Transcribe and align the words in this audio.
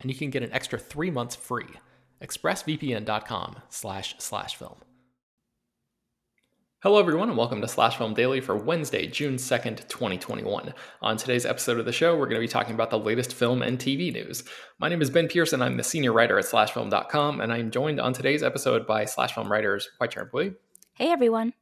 and 0.00 0.10
you 0.10 0.16
can 0.16 0.30
get 0.30 0.42
an 0.42 0.52
extra 0.52 0.78
three 0.78 1.10
months 1.10 1.36
free. 1.36 1.68
ExpressVPN.com 2.22 3.56
slash 3.68 4.14
slash 4.18 4.56
film. 4.56 4.76
Hello, 6.82 6.98
everyone, 6.98 7.28
and 7.28 7.36
welcome 7.36 7.60
to 7.60 7.68
Slash 7.68 7.98
Film 7.98 8.14
Daily 8.14 8.40
for 8.40 8.56
Wednesday, 8.56 9.06
June 9.06 9.34
2nd, 9.34 9.86
2021. 9.88 10.72
On 11.02 11.16
today's 11.18 11.44
episode 11.44 11.78
of 11.78 11.84
the 11.84 11.92
show, 11.92 12.16
we're 12.16 12.24
going 12.24 12.40
to 12.40 12.40
be 12.40 12.48
talking 12.48 12.72
about 12.72 12.88
the 12.88 12.98
latest 12.98 13.34
film 13.34 13.60
and 13.60 13.78
TV 13.78 14.10
news. 14.10 14.44
My 14.78 14.88
name 14.88 15.02
is 15.02 15.10
Ben 15.10 15.28
Pearson. 15.28 15.60
I'm 15.60 15.76
the 15.76 15.84
senior 15.84 16.14
writer 16.14 16.38
at 16.38 16.46
SlashFilm.com, 16.46 17.42
and 17.42 17.52
I'm 17.52 17.70
joined 17.70 18.00
on 18.00 18.14
today's 18.14 18.42
episode 18.42 18.86
by 18.86 19.04
Slash 19.04 19.34
Film 19.34 19.52
writers 19.52 19.90
Hoai-Tran 20.00 20.54
Hey, 20.94 21.10
everyone. 21.10 21.52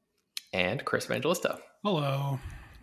And 0.52 0.84
Chris 0.84 1.06
Evangelista. 1.06 1.58
Hello. 1.82 2.38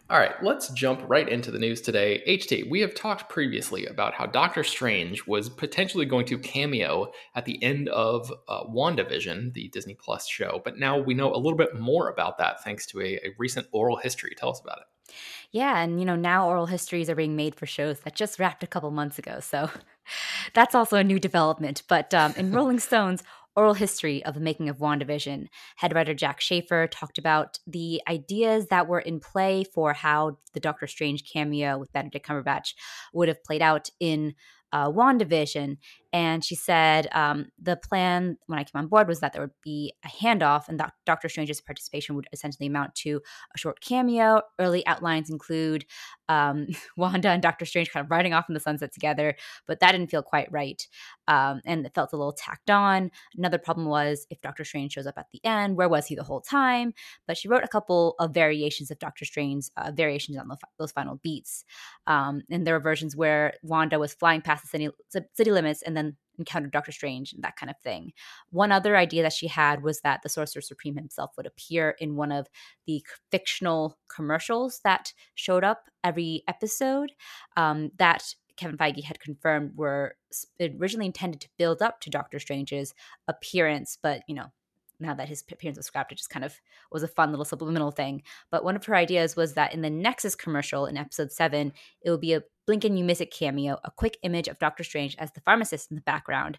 All 0.08 0.20
right, 0.20 0.36
let's 0.44 0.70
jump 0.70 1.02
right 1.08 1.28
into 1.28 1.50
the 1.50 1.58
news 1.58 1.82
today. 1.82 2.22
HT, 2.28 2.70
we 2.70 2.80
have 2.82 2.94
talked 2.94 3.28
previously 3.28 3.88
about 3.88 4.14
how 4.14 4.28
Doctor 4.28 4.64
Strange 4.64 5.26
was 5.26 5.50
potentially 5.50 6.06
going 6.06 6.28
to 6.28 6.38
cameo 6.38 7.12
at 7.34 7.46
the 7.46 7.62
end 7.64 7.90
of 7.90 8.32
uh, 8.48 8.66
WandaVision, 8.66 9.54
the 9.54 9.68
Disney 9.70 9.96
Plus 9.96 10.28
show, 10.28 10.62
but 10.64 10.78
now 10.78 11.00
we 11.00 11.16
know 11.16 11.34
a 11.34 11.38
little 11.38 11.58
bit 11.58 11.80
more 11.80 12.10
about 12.10 12.38
that 12.38 12.64
thanks 12.64 12.86
to 12.88 13.02
a, 13.02 13.16
a 13.16 13.34
recent 13.40 13.66
oral 13.72 13.96
history. 13.96 14.36
Tell 14.38 14.52
us 14.52 14.62
about 14.62 14.78
it. 14.78 15.14
Yeah, 15.50 15.82
and 15.82 16.00
you 16.00 16.06
know, 16.06 16.16
now 16.16 16.48
oral 16.48 16.68
histories 16.68 17.10
are 17.10 17.16
being 17.16 17.36
made 17.36 17.56
for 17.56 17.66
shows 17.66 18.02
that 18.02 18.14
just 18.14 18.38
wrapped 18.38 18.64
a 18.64 18.68
couple 18.68 18.92
months 18.92 19.18
ago. 19.18 19.40
So 19.40 19.72
that's 20.54 20.76
also 20.76 20.98
a 20.98 21.04
new 21.04 21.20
development. 21.20 21.82
But 21.88 22.14
um, 22.14 22.36
in 22.38 22.52
Rolling 22.52 22.80
Stone's, 22.80 23.24
oral 23.56 23.74
history 23.74 24.24
of 24.26 24.34
the 24.34 24.40
making 24.40 24.70
of 24.70 24.78
WandaVision. 24.78 25.48
Head 25.78 25.94
writer 25.96 26.14
Jac 26.14 26.42
Schaeffer 26.42 26.88
talked 26.88 27.18
about 27.18 27.60
the 27.66 28.02
ideas 28.08 28.68
that 28.68 28.88
were 28.88 29.00
in 29.00 29.20
play 29.20 29.64
for 29.64 29.94
how 29.94 30.38
the 30.54 30.60
Doctor 30.60 30.88
Strange 30.88 31.24
cameo 31.32 31.78
with 31.78 31.94
Benedict 31.94 32.26
Cumberbatch 32.26 32.74
would 33.14 33.28
have 33.28 33.44
played 33.44 33.62
out 33.62 33.90
in 34.00 34.36
uh, 34.72 34.90
WandaVision. 34.90 35.78
And 36.16 36.46
she 36.46 36.56
said 36.56 37.10
um, 37.12 37.48
the 37.62 37.76
plan 37.76 38.38
when 38.48 38.58
I 38.58 38.64
came 38.64 38.80
on 38.80 38.88
board 38.88 39.10
was 39.10 39.20
that 39.20 39.34
there 39.34 39.42
would 39.42 39.52
be 39.62 39.94
a 40.06 40.08
handoff, 40.08 40.70
and 40.70 40.78
Doc- 40.78 40.94
Doctor 41.06 41.28
Strange's 41.28 41.60
participation 41.60 42.16
would 42.16 42.28
essentially 42.32 42.68
amount 42.68 42.96
to 42.96 43.22
a 43.54 43.58
short 43.58 43.82
cameo. 43.82 44.42
Early 44.58 44.86
outlines 44.88 45.30
include 45.30 45.86
um, 46.30 46.68
Wanda 46.98 47.30
and 47.30 47.42
Doctor 47.42 47.66
Strange 47.66 47.92
kind 47.92 48.06
of 48.06 48.10
riding 48.10 48.34
off 48.34 48.46
in 48.48 48.54
the 48.54 48.62
sunset 48.62 48.94
together, 48.94 49.36
but 49.68 49.82
that 49.82 49.92
didn't 49.92 50.10
feel 50.10 50.24
quite 50.24 50.50
right. 50.54 50.88
Um, 51.28 51.60
and 51.66 51.86
it 51.86 51.94
felt 51.94 52.14
a 52.14 52.18
little 52.18 52.32
tacked 52.32 52.70
on. 52.70 53.12
Another 53.38 53.58
problem 53.58 53.88
was 53.88 54.26
if 54.30 54.40
Doctor 54.40 54.64
Strange 54.64 54.94
shows 54.94 55.08
up 55.08 55.18
at 55.18 55.28
the 55.34 55.44
end, 55.44 55.76
where 55.76 55.90
was 55.90 56.08
he 56.08 56.16
the 56.16 56.24
whole 56.24 56.42
time? 56.42 56.94
But 57.28 57.36
she 57.36 57.50
wrote 57.50 57.66
a 57.66 57.68
couple 57.68 58.16
of 58.20 58.34
variations 58.34 58.90
of 58.90 59.00
Doctor 59.00 59.26
Strange's 59.26 59.70
uh, 59.76 59.92
variations 59.94 60.38
on 60.38 60.48
the, 60.48 60.58
those 60.80 60.94
final 60.94 61.20
beats. 61.22 61.66
Um, 62.08 62.44
and 62.50 62.66
there 62.66 62.76
were 62.76 62.80
versions 62.80 63.18
where 63.18 63.54
Wanda 63.64 64.00
was 64.00 64.14
flying 64.14 64.42
past 64.42 64.55
the 64.62 64.68
city, 64.68 64.90
city 65.34 65.52
limits 65.52 65.82
and 65.82 65.96
then 65.96 66.18
encountered 66.38 66.72
Doctor 66.72 66.92
Strange 66.92 67.34
and 67.34 67.44
that 67.44 67.56
kind 67.56 67.70
of 67.70 67.78
thing. 67.84 68.12
One 68.50 68.72
other 68.72 68.98
idea 68.98 69.24
that 69.24 69.34
she 69.34 69.48
had 69.48 69.84
was 69.84 70.02
that 70.02 70.22
the 70.22 70.30
Sorcerer 70.30 70.62
Supreme 70.62 70.96
himself 70.96 71.32
would 71.38 71.46
appear 71.46 71.96
in 72.00 72.16
one 72.16 72.32
of 72.32 72.48
the 72.86 73.04
fictional 73.32 73.98
commercials 74.14 74.82
that 74.84 75.14
showed 75.36 75.64
up 75.64 75.90
every 76.04 76.44
episode. 76.48 77.12
Um, 77.56 77.92
that 77.98 78.24
Kevin 78.58 78.78
Feige 78.78 79.04
had 79.04 79.20
confirmed 79.20 79.74
were 79.76 80.16
originally 80.60 81.08
intended 81.08 81.42
to 81.42 81.50
build 81.58 81.82
up 81.82 82.00
to 82.02 82.10
Doctor 82.10 82.40
Strange's 82.40 82.94
appearance, 83.28 83.98
but 84.02 84.22
you 84.28 84.36
know, 84.36 84.52
now 85.00 85.14
that 85.14 85.30
his 85.30 85.44
appearance 85.52 85.78
was 85.78 85.86
scrapped, 85.86 86.12
it 86.12 86.16
just 86.16 86.30
kind 86.30 86.46
of 86.46 86.60
was 86.92 87.04
a 87.04 87.08
fun 87.08 87.32
little 87.32 87.46
subliminal 87.46 87.92
thing. 87.92 88.24
But 88.52 88.64
one 88.64 88.76
of 88.76 88.86
her 88.86 88.96
ideas 88.96 89.36
was 89.36 89.54
that 89.54 89.74
in 89.74 89.82
the 89.82 89.90
Nexus 89.90 90.36
commercial 90.36 90.86
in 90.86 90.98
episode 90.98 91.32
seven, 91.32 91.74
it 92.02 92.12
would 92.12 92.22
be 92.22 92.34
a 92.34 92.44
blink 92.66 92.84
and 92.84 92.98
you 92.98 93.06
miss 93.06 93.22
it 93.22 93.32
cameo, 93.32 93.78
a 93.84 93.92
quick 93.92 94.18
image 94.24 94.48
of 94.48 94.60
Doctor 94.60 94.84
Strange 94.84 95.16
as 95.20 95.32
the 95.32 95.42
pharmacist 95.42 95.92
in 95.92 95.96
the 95.96 96.02
background. 96.02 96.58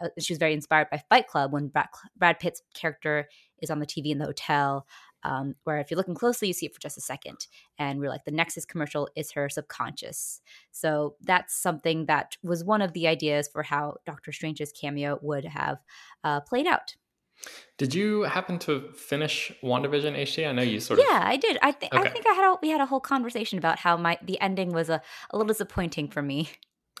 Uh, 0.00 0.08
she 0.18 0.32
was 0.32 0.38
very 0.38 0.52
inspired 0.52 0.88
by 0.90 1.02
Fight 1.08 1.26
Club 1.26 1.52
when 1.52 1.68
Brad, 1.68 1.88
Brad 2.16 2.38
Pitt's 2.38 2.62
character 2.74 3.28
is 3.60 3.70
on 3.70 3.80
the 3.80 3.86
TV 3.86 4.10
in 4.10 4.18
the 4.18 4.26
hotel 4.26 4.86
um, 5.24 5.54
where 5.64 5.78
if 5.78 5.90
you're 5.90 5.98
looking 5.98 6.14
closely, 6.14 6.48
you 6.48 6.54
see 6.54 6.66
it 6.66 6.74
for 6.74 6.80
just 6.80 6.98
a 6.98 7.02
second. 7.02 7.46
And 7.78 8.00
we're 8.00 8.08
like, 8.08 8.24
the 8.24 8.30
Nexus 8.30 8.64
commercial 8.64 9.08
is 9.16 9.32
her 9.32 9.48
subconscious. 9.48 10.40
So 10.70 11.16
that's 11.22 11.56
something 11.56 12.06
that 12.06 12.36
was 12.42 12.64
one 12.64 12.82
of 12.82 12.92
the 12.92 13.08
ideas 13.08 13.48
for 13.48 13.62
how 13.62 13.96
Doctor 14.06 14.32
Strange's 14.32 14.72
cameo 14.72 15.18
would 15.22 15.44
have 15.44 15.78
uh, 16.24 16.40
played 16.40 16.66
out. 16.66 16.94
Did 17.76 17.94
you 17.94 18.22
happen 18.22 18.58
to 18.60 18.90
finish 18.92 19.52
WandaVision 19.62 20.18
HT? 20.18 20.48
I 20.48 20.52
know 20.52 20.62
you 20.62 20.80
sort 20.80 20.98
of 20.98 21.06
Yeah, 21.08 21.22
I 21.24 21.36
did. 21.36 21.58
I 21.62 21.72
think 21.72 21.94
okay. 21.94 22.08
I 22.08 22.10
think 22.10 22.26
I 22.26 22.32
had 22.32 22.52
a, 22.52 22.56
we 22.60 22.70
had 22.70 22.80
a 22.80 22.86
whole 22.86 23.00
conversation 23.00 23.58
about 23.58 23.78
how 23.78 23.96
my 23.96 24.18
the 24.22 24.40
ending 24.40 24.72
was 24.72 24.90
a, 24.90 25.00
a 25.30 25.36
little 25.36 25.48
disappointing 25.48 26.08
for 26.08 26.22
me. 26.22 26.50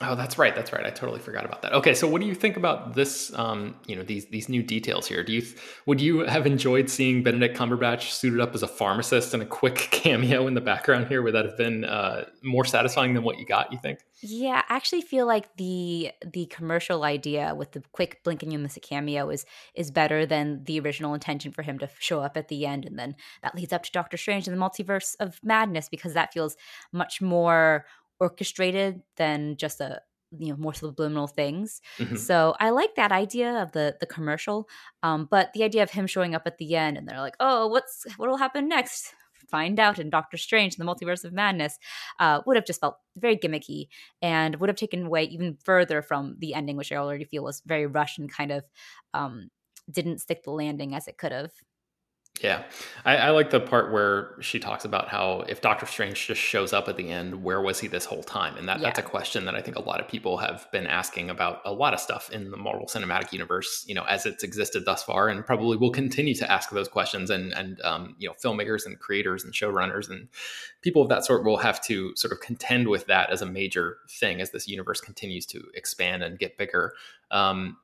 Oh, 0.00 0.14
that's 0.14 0.38
right. 0.38 0.54
That's 0.54 0.72
right. 0.72 0.86
I 0.86 0.90
totally 0.90 1.18
forgot 1.18 1.44
about 1.44 1.62
that. 1.62 1.72
Okay, 1.72 1.92
so 1.92 2.06
what 2.06 2.20
do 2.20 2.28
you 2.28 2.34
think 2.34 2.56
about 2.56 2.94
this? 2.94 3.32
Um, 3.34 3.74
you 3.86 3.96
know, 3.96 4.04
these 4.04 4.26
these 4.26 4.48
new 4.48 4.62
details 4.62 5.08
here. 5.08 5.24
Do 5.24 5.32
you 5.32 5.42
would 5.86 6.00
you 6.00 6.20
have 6.20 6.46
enjoyed 6.46 6.88
seeing 6.88 7.24
Benedict 7.24 7.58
Cumberbatch 7.58 8.12
suited 8.12 8.40
up 8.40 8.54
as 8.54 8.62
a 8.62 8.68
pharmacist 8.68 9.34
and 9.34 9.42
a 9.42 9.46
quick 9.46 9.74
cameo 9.90 10.46
in 10.46 10.54
the 10.54 10.60
background 10.60 11.08
here? 11.08 11.20
Would 11.22 11.34
that 11.34 11.46
have 11.46 11.56
been 11.56 11.84
uh, 11.84 12.26
more 12.44 12.64
satisfying 12.64 13.14
than 13.14 13.24
what 13.24 13.38
you 13.38 13.46
got? 13.46 13.72
You 13.72 13.78
think? 13.78 13.98
Yeah, 14.20 14.62
I 14.68 14.76
actually 14.76 15.02
feel 15.02 15.26
like 15.26 15.56
the 15.56 16.12
the 16.24 16.46
commercial 16.46 17.02
idea 17.02 17.54
with 17.56 17.72
the 17.72 17.82
quick 17.92 18.22
blink 18.22 18.44
and 18.44 18.52
a 18.52 18.80
cameo 18.80 19.30
is 19.30 19.46
is 19.74 19.90
better 19.90 20.26
than 20.26 20.62
the 20.64 20.78
original 20.78 21.14
intention 21.14 21.50
for 21.50 21.62
him 21.62 21.78
to 21.80 21.88
show 21.98 22.20
up 22.20 22.36
at 22.36 22.46
the 22.46 22.66
end, 22.66 22.84
and 22.84 22.96
then 22.96 23.16
that 23.42 23.56
leads 23.56 23.72
up 23.72 23.82
to 23.84 23.90
Doctor 23.90 24.16
Strange 24.16 24.46
and 24.46 24.56
the 24.56 24.60
Multiverse 24.60 25.16
of 25.18 25.40
Madness 25.42 25.88
because 25.88 26.14
that 26.14 26.32
feels 26.32 26.56
much 26.92 27.20
more 27.20 27.84
orchestrated 28.20 29.02
than 29.16 29.56
just 29.56 29.80
a 29.80 30.00
you 30.36 30.50
know 30.50 30.56
more 30.56 30.74
subliminal 30.74 31.26
things. 31.26 31.80
Mm-hmm. 31.98 32.16
so 32.16 32.54
i 32.60 32.70
like 32.70 32.94
that 32.96 33.12
idea 33.12 33.62
of 33.62 33.72
the 33.72 33.96
the 34.00 34.06
commercial 34.06 34.68
um 35.02 35.26
but 35.30 35.52
the 35.54 35.64
idea 35.64 35.82
of 35.82 35.90
him 35.90 36.06
showing 36.06 36.34
up 36.34 36.42
at 36.46 36.58
the 36.58 36.76
end 36.76 36.98
and 36.98 37.08
they're 37.08 37.20
like 37.20 37.36
oh 37.40 37.66
what's 37.68 38.04
what 38.16 38.28
will 38.28 38.36
happen 38.36 38.68
next? 38.68 39.14
Find 39.48 39.80
out 39.80 39.98
in 39.98 40.10
doctor 40.10 40.36
strange 40.36 40.76
in 40.78 40.84
the 40.84 40.92
multiverse 40.92 41.24
of 41.24 41.32
madness 41.32 41.78
uh, 42.20 42.42
would 42.44 42.56
have 42.56 42.66
just 42.66 42.80
felt 42.82 42.96
very 43.16 43.34
gimmicky 43.34 43.88
and 44.20 44.56
would 44.56 44.68
have 44.68 44.76
taken 44.76 45.06
away 45.06 45.24
even 45.24 45.56
further 45.64 46.02
from 46.02 46.36
the 46.38 46.52
ending 46.52 46.76
which 46.76 46.92
i 46.92 46.96
already 46.96 47.24
feel 47.24 47.44
was 47.44 47.62
very 47.64 47.86
rushed 47.86 48.18
and 48.18 48.30
kind 48.30 48.52
of 48.52 48.64
um 49.14 49.48
didn't 49.90 50.20
stick 50.20 50.42
the 50.42 50.50
landing 50.50 50.94
as 50.94 51.08
it 51.08 51.16
could 51.16 51.32
have 51.32 51.52
Yeah, 52.42 52.64
I, 53.04 53.16
I, 53.16 53.30
like 53.30 53.50
the 53.50 53.58
part 53.58 53.92
where 53.92 54.36
she 54.40 54.60
talks 54.60 54.84
about 54.84 55.08
how 55.08 55.44
if 55.48 55.60
Doctor 55.60 55.86
Strange 55.86 56.26
just 56.26 56.40
shows 56.40 56.72
up 56.72 56.88
at 56.88 56.96
the 56.96 57.10
end, 57.10 57.42
where 57.42 57.60
was 57.60 57.80
he 57.80 57.88
this 57.88 58.04
whole 58.04 58.22
time? 58.22 58.56
And 58.56 58.68
that, 58.68 58.78
yeah. 58.78 58.84
that's 58.84 58.98
a 59.00 59.02
question 59.02 59.44
that 59.46 59.56
I 59.56 59.60
think 59.60 59.76
a 59.76 59.80
lot 59.80 59.98
of 59.98 60.06
people 60.06 60.36
have 60.38 60.70
been 60.70 60.86
asking 60.86 61.30
about 61.30 61.60
a 61.64 61.72
lot 61.72 61.94
of 61.94 62.00
stuff 62.00 62.30
in 62.30 62.50
the 62.50 62.56
Marvel 62.56 62.86
Cinematic 62.86 63.32
Universe, 63.32 63.84
you 63.88 63.94
know, 63.94 64.04
as 64.04 64.24
it's 64.24 64.44
existed 64.44 64.84
thus 64.84 65.02
far, 65.02 65.28
and 65.28 65.44
probably 65.44 65.76
will 65.76 65.90
continue 65.90 66.34
to 66.36 66.50
ask 66.50 66.70
those 66.70 66.88
questions. 66.88 67.30
And 67.30 67.52
and 67.54 67.80
um, 67.82 68.14
you 68.18 68.28
know, 68.28 68.34
filmmakers 68.34 68.86
and 68.86 68.98
creators 69.00 69.42
and 69.42 69.52
showrunners 69.52 70.08
and 70.08 70.28
people 70.82 71.02
of 71.02 71.08
that 71.08 71.24
sort 71.24 71.44
will 71.44 71.56
have 71.56 71.82
to 71.86 72.14
sort 72.14 72.32
of 72.32 72.40
contend 72.40 72.88
with 72.88 73.06
that 73.06 73.30
as 73.30 73.42
a 73.42 73.46
major 73.46 73.98
thing 74.08 74.40
as 74.40 74.50
this 74.50 74.68
universe 74.68 75.00
continues 75.00 75.44
to 75.46 75.62
expand 75.74 76.22
and 76.22 76.38
get 76.38 76.56
bigger. 76.56 76.92
Um, 77.30 77.78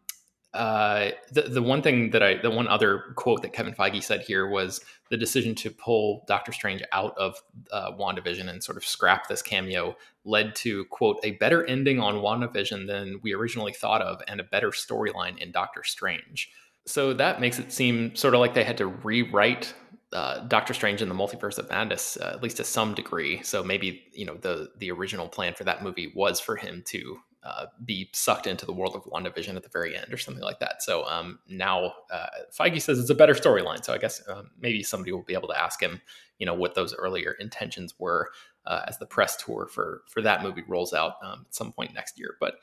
uh, 0.55 1.11
the 1.33 1.43
the 1.43 1.63
one 1.63 1.83
thing 1.83 2.11
that 2.11 2.23
I 2.23 2.37
the 2.37 2.51
one 2.51 2.69
other 2.69 3.13
quote 3.17 3.43
that 3.43 3.53
Kevin 3.53 3.75
Feige 3.75 4.03
said 4.03 4.21
here 4.21 4.49
was 4.49 4.81
the 5.11 5.17
decision 5.17 5.55
to 5.57 5.71
pull 5.71 6.25
Doctor 6.29 6.53
Strange 6.53 6.83
out 6.93 7.17
of 7.19 7.43
uh, 7.73 7.91
WandaVision 7.93 8.49
and 8.49 8.63
sort 8.63 8.79
of 8.79 8.85
scrap 8.85 9.27
this 9.27 9.43
cameo 9.43 9.97
led 10.25 10.55
to 10.57 10.85
quote 10.87 11.19
a 11.25 11.33
better 11.33 11.65
ending 11.67 11.99
on 11.99 12.17
WandaVision 12.17 12.87
than 12.87 13.21
we 13.23 13.35
originally 13.35 13.73
thought 13.73 14.01
of 14.01 14.23
and 14.29 14.41
a 14.41 14.45
better 14.45 14.71
storyline 14.71 15.37
in 15.39 15.51
Doctor 15.51 15.83
Strange. 15.83 16.51
So 16.87 17.13
that 17.15 17.41
makes 17.41 17.59
it 17.59 17.73
seem 17.73 18.15
sort 18.15 18.35
of 18.35 18.41
like 18.41 18.55
they 18.55 18.65
had 18.65 18.79
to 18.79 18.87
rewrite 18.87 19.75
uh, 20.13 20.41
Doctor 20.47 20.73
Strange 20.73 21.03
in 21.03 21.09
the 21.09 21.15
Multiverse 21.15 21.59
of 21.59 21.69
Madness, 21.69 22.17
uh, 22.17 22.31
at 22.33 22.43
least 22.43 22.59
to 22.59 22.65
some 22.65 22.95
degree. 22.95 23.43
So 23.43 23.65
maybe 23.65 24.05
you 24.13 24.25
know 24.25 24.37
the 24.37 24.71
the 24.79 24.93
original 24.93 25.29
plan 25.29 25.55
for 25.55 25.65
that 25.65 25.83
movie 25.83 26.13
was 26.15 26.39
for 26.39 26.55
him 26.55 26.85
to 26.87 27.19
uh, 27.45 27.67
be 27.85 28.09
sucked 28.13 28.47
into 28.47 28.65
the 28.65 28.73
world 28.73 28.97
of 28.97 29.05
WandaVision 29.05 29.55
at 29.55 29.63
the 29.63 29.69
very 29.69 29.97
end 29.97 30.13
or 30.13 30.17
something 30.17 30.43
like 30.43 30.61
that. 30.61 30.83
So 30.83 31.05
um, 31.05 31.39
now 31.47 31.93
uh, 32.11 32.27
Feige 32.59 32.81
says 32.81 32.99
it's 32.99 33.11
a 33.11 33.15
better 33.15 33.35
storyline. 33.35 33.85
So 33.85 33.93
I 33.93 33.99
guess 33.99 34.23
um, 34.29 34.51
maybe 34.59 34.83
somebody 34.83 35.13
will 35.13 35.23
be 35.23 35.35
able 35.35 35.49
to 35.49 35.61
ask 35.61 35.81
him, 35.81 36.01
you 36.39 36.47
know, 36.47 36.55
what 36.55 36.75
those 36.75 36.95
earlier 36.95 37.33
intentions 37.33 37.95
were 37.99 38.31
uh, 38.67 38.81
as 38.89 38.99
the 38.99 39.07
press 39.07 39.37
tour 39.37 39.67
for 39.67 40.03
for 40.09 40.23
that 40.23 40.43
movie 40.43 40.65
rolls 40.67 40.95
out 40.95 41.15
um, 41.23 41.45
at 41.47 41.55
some 41.55 41.73
point 41.73 41.93
next 41.93 42.19
year. 42.19 42.37
But 42.41 42.55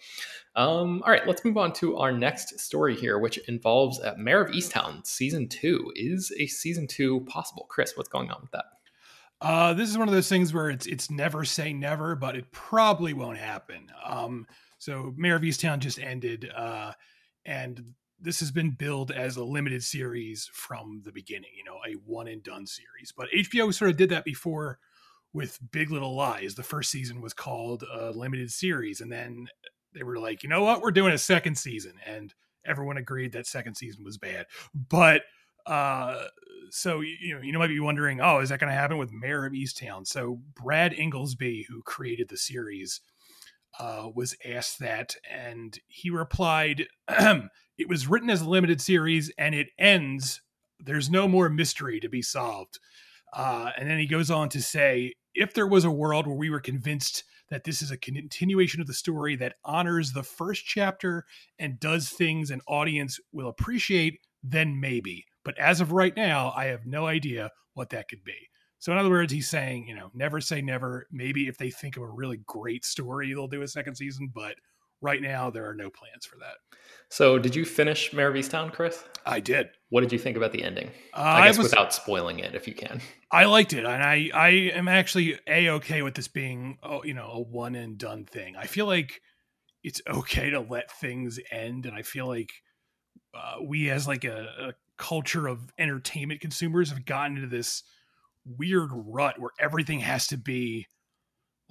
um, 0.56 1.04
all 1.06 1.12
right, 1.12 1.28
let's 1.28 1.46
move 1.46 1.58
on 1.58 1.74
to 1.74 1.98
our 1.98 2.12
next 2.12 2.60
story 2.60 2.96
here, 2.96 3.20
which 3.20 3.38
involves 3.48 4.00
uh, 4.00 4.16
Mare 4.18 4.42
of 4.42 4.52
Easttown 4.52 5.06
season 5.06 5.48
two. 5.48 5.92
Is 5.96 6.34
a 6.40 6.48
season 6.48 6.88
two 6.88 7.22
possible? 7.22 7.66
Chris, 7.70 7.96
what's 7.96 8.10
going 8.10 8.32
on 8.32 8.42
with 8.42 8.52
that? 8.52 8.66
Uh, 9.42 9.74
this 9.74 9.90
is 9.90 9.98
one 9.98 10.08
of 10.08 10.14
those 10.14 10.30
things 10.30 10.54
where 10.54 10.70
it's 10.70 10.86
it's 10.86 11.10
never 11.10 11.44
say 11.46 11.74
never, 11.74 12.16
but 12.16 12.36
it 12.36 12.52
probably 12.52 13.14
won't 13.14 13.40
happen. 13.40 13.92
Um, 14.06 14.48
so 14.82 15.14
Mare 15.16 15.36
of 15.36 15.44
Easttown 15.44 15.78
just 15.78 16.00
ended, 16.00 16.50
uh, 16.56 16.94
and 17.46 17.94
this 18.20 18.40
has 18.40 18.50
been 18.50 18.72
billed 18.72 19.12
as 19.12 19.38
a 19.38 19.44
limited 19.44 19.84
series 19.84 20.50
from 20.54 21.04
the 21.06 21.12
beginning, 21.12 21.52
you 21.56 21.64
know, 21.64 21.78
a 21.88 21.94
one 22.04 22.28
and 22.28 22.42
done 22.42 22.66
series. 22.66 23.14
But 23.16 23.30
HBO 23.30 23.72
sort 23.72 23.92
of 23.92 23.98
did 23.98 24.10
that 24.10 24.26
before 24.26 24.80
with 25.34 25.60
Big 25.72 25.92
Little 25.92 26.16
Lies. 26.16 26.56
The 26.56 26.64
first 26.64 26.90
season 26.90 27.22
was 27.22 27.32
called 27.32 27.84
a 27.84 28.10
limited 28.10 28.52
series, 28.52 29.02
and 29.02 29.12
then 29.12 29.50
they 29.94 30.02
were 30.02 30.18
like, 30.18 30.42
you 30.42 30.50
know 30.50 30.64
what, 30.64 30.82
we're 30.82 30.90
doing 30.90 31.14
a 31.14 31.20
second 31.20 31.60
season, 31.60 31.94
and 32.04 32.34
everyone 32.66 32.98
agreed 32.98 33.34
that 33.34 33.46
second 33.46 33.76
season 33.76 34.04
was 34.04 34.18
bad. 34.18 34.48
But 34.74 35.22
uh, 35.68 36.24
so 36.72 37.02
you 37.02 37.36
know, 37.36 37.42
you 37.44 37.56
might 37.60 37.68
be 37.68 37.80
wondering, 37.80 38.20
oh, 38.20 38.40
is 38.40 38.50
that 38.50 38.60
going 38.60 38.72
to 38.72 38.76
happen 38.76 38.98
with 38.98 39.14
Mare 39.14 39.46
of 39.46 39.54
Easttown? 39.54 40.08
So 40.08 40.40
Brad 40.56 40.94
Ingelsby, 40.94 41.66
who 41.70 41.84
created 41.84 42.30
the 42.30 42.38
series, 42.38 43.00
uh, 43.80 44.10
was 44.14 44.36
asked 44.46 44.80
that, 44.80 45.16
and 45.30 45.80
he 45.88 46.10
replied, 46.10 46.88
"It 47.10 47.88
was 47.88 48.08
written 48.08 48.30
as 48.30 48.42
a 48.42 48.50
limited 48.50 48.82
series, 48.82 49.32
and 49.38 49.56
it 49.56 49.70
ends. 49.80 50.42
There's 50.80 51.10
no 51.10 51.28
more 51.28 51.50
mystery 51.50 52.00
to 52.00 52.10
be 52.10 52.22
solved." 52.22 52.80
Uh, 53.34 53.72
and 53.78 53.90
then 53.90 54.00
he 54.00 54.08
goes 54.08 54.30
on 54.30 54.50
to 54.50 54.62
say, 54.62 55.14
"If 55.34 55.54
there 55.54 55.68
was 55.68 55.86
a 55.86 55.92
world 55.92 56.28
where 56.28 56.36
we 56.36 56.50
were 56.50 56.62
convinced." 56.62 57.24
That 57.50 57.66
this 57.66 57.82
is 57.82 57.92
a 57.92 57.98
continuation 57.98 58.80
of 58.80 58.88
the 58.88 58.94
story 58.94 59.36
that 59.36 59.56
honors 59.66 60.14
the 60.14 60.24
first 60.24 60.64
chapter 60.64 61.26
and 61.60 61.82
does 61.82 62.08
things 62.08 62.50
an 62.50 62.62
audience 62.66 63.20
will 63.34 63.50
appreciate, 63.50 64.22
then 64.42 64.80
maybe. 64.80 65.26
But 65.44 65.58
as 65.58 65.82
of 65.82 65.92
right 65.92 66.16
now, 66.16 66.54
I 66.56 66.68
have 66.68 66.86
no 66.86 67.08
idea 67.08 67.52
what 67.74 67.90
that 67.90 68.08
could 68.08 68.24
be. 68.24 68.51
So 68.82 68.92
in 68.92 68.98
other 68.98 69.12
words, 69.12 69.32
he's 69.32 69.48
saying, 69.48 69.88
you 69.88 69.94
know, 69.94 70.10
never 70.16 70.42
say 70.42 70.60
never. 70.60 71.06
Maybe 71.12 71.48
if 71.48 71.56
they 71.56 71.70
think 71.70 71.98
of 71.98 72.04
a 72.04 72.10
really 72.10 72.42
great 72.48 72.84
story, 72.84 73.32
they'll 73.32 73.48
do 73.48 73.62
a 73.62 73.68
second 73.68 73.94
season. 73.94 74.32
But 74.34 74.56
right 75.02 75.22
now, 75.22 75.52
there 75.52 75.70
are 75.70 75.76
no 75.76 75.92
plans 75.92 76.26
for 76.26 76.38
that. 76.40 76.56
So 77.08 77.38
did 77.38 77.56
you 77.56 77.64
finish 77.64 78.12
Mare 78.12 78.30
of 78.30 78.36
Easttown, 78.36 78.74
Chris? 78.74 79.04
I 79.24 79.40
did. 79.40 79.70
What 79.90 80.02
did 80.02 80.12
you 80.12 80.18
think 80.18 80.36
about 80.36 80.52
the 80.52 80.64
ending? 80.64 80.88
Uh, 81.14 81.22
I 81.22 81.48
guess 81.48 81.58
I 81.58 81.62
was, 81.62 81.70
without 81.70 81.94
spoiling 81.94 82.40
it, 82.40 82.56
if 82.56 82.68
you 82.68 82.74
can. 82.74 83.02
I 83.32 83.46
liked 83.46 83.74
it, 83.74 83.86
and 83.86 84.04
I 84.04 84.32
I 84.34 84.50
am 84.50 84.88
actually 84.88 85.38
a 85.46 85.70
okay 85.70 86.02
with 86.02 86.16
this 86.16 86.28
being, 86.28 86.80
oh, 86.82 87.04
you 87.04 87.14
know, 87.14 87.30
a 87.34 87.40
one 87.40 87.76
and 87.76 88.00
done 88.00 88.26
thing. 88.26 88.56
I 88.56 88.66
feel 88.66 88.88
like 88.88 89.22
it's 89.84 90.02
okay 90.08 90.50
to 90.50 90.60
let 90.60 90.92
things 91.00 91.40
end, 91.52 91.86
and 91.86 91.96
I 91.96 92.02
feel 92.02 92.28
like 92.28 92.52
uh, 93.36 93.58
we 93.64 93.92
as 93.92 94.08
like 94.08 94.24
a, 94.24 94.48
a 94.60 94.74
culture 94.98 95.48
of 95.48 95.72
entertainment 95.78 96.42
consumers 96.42 96.90
have 96.90 97.06
gotten 97.06 97.36
into 97.36 97.48
this 97.48 97.84
weird 98.46 98.90
rut 98.92 99.40
where 99.40 99.52
everything 99.60 100.00
has 100.00 100.28
to 100.28 100.38
be 100.38 100.88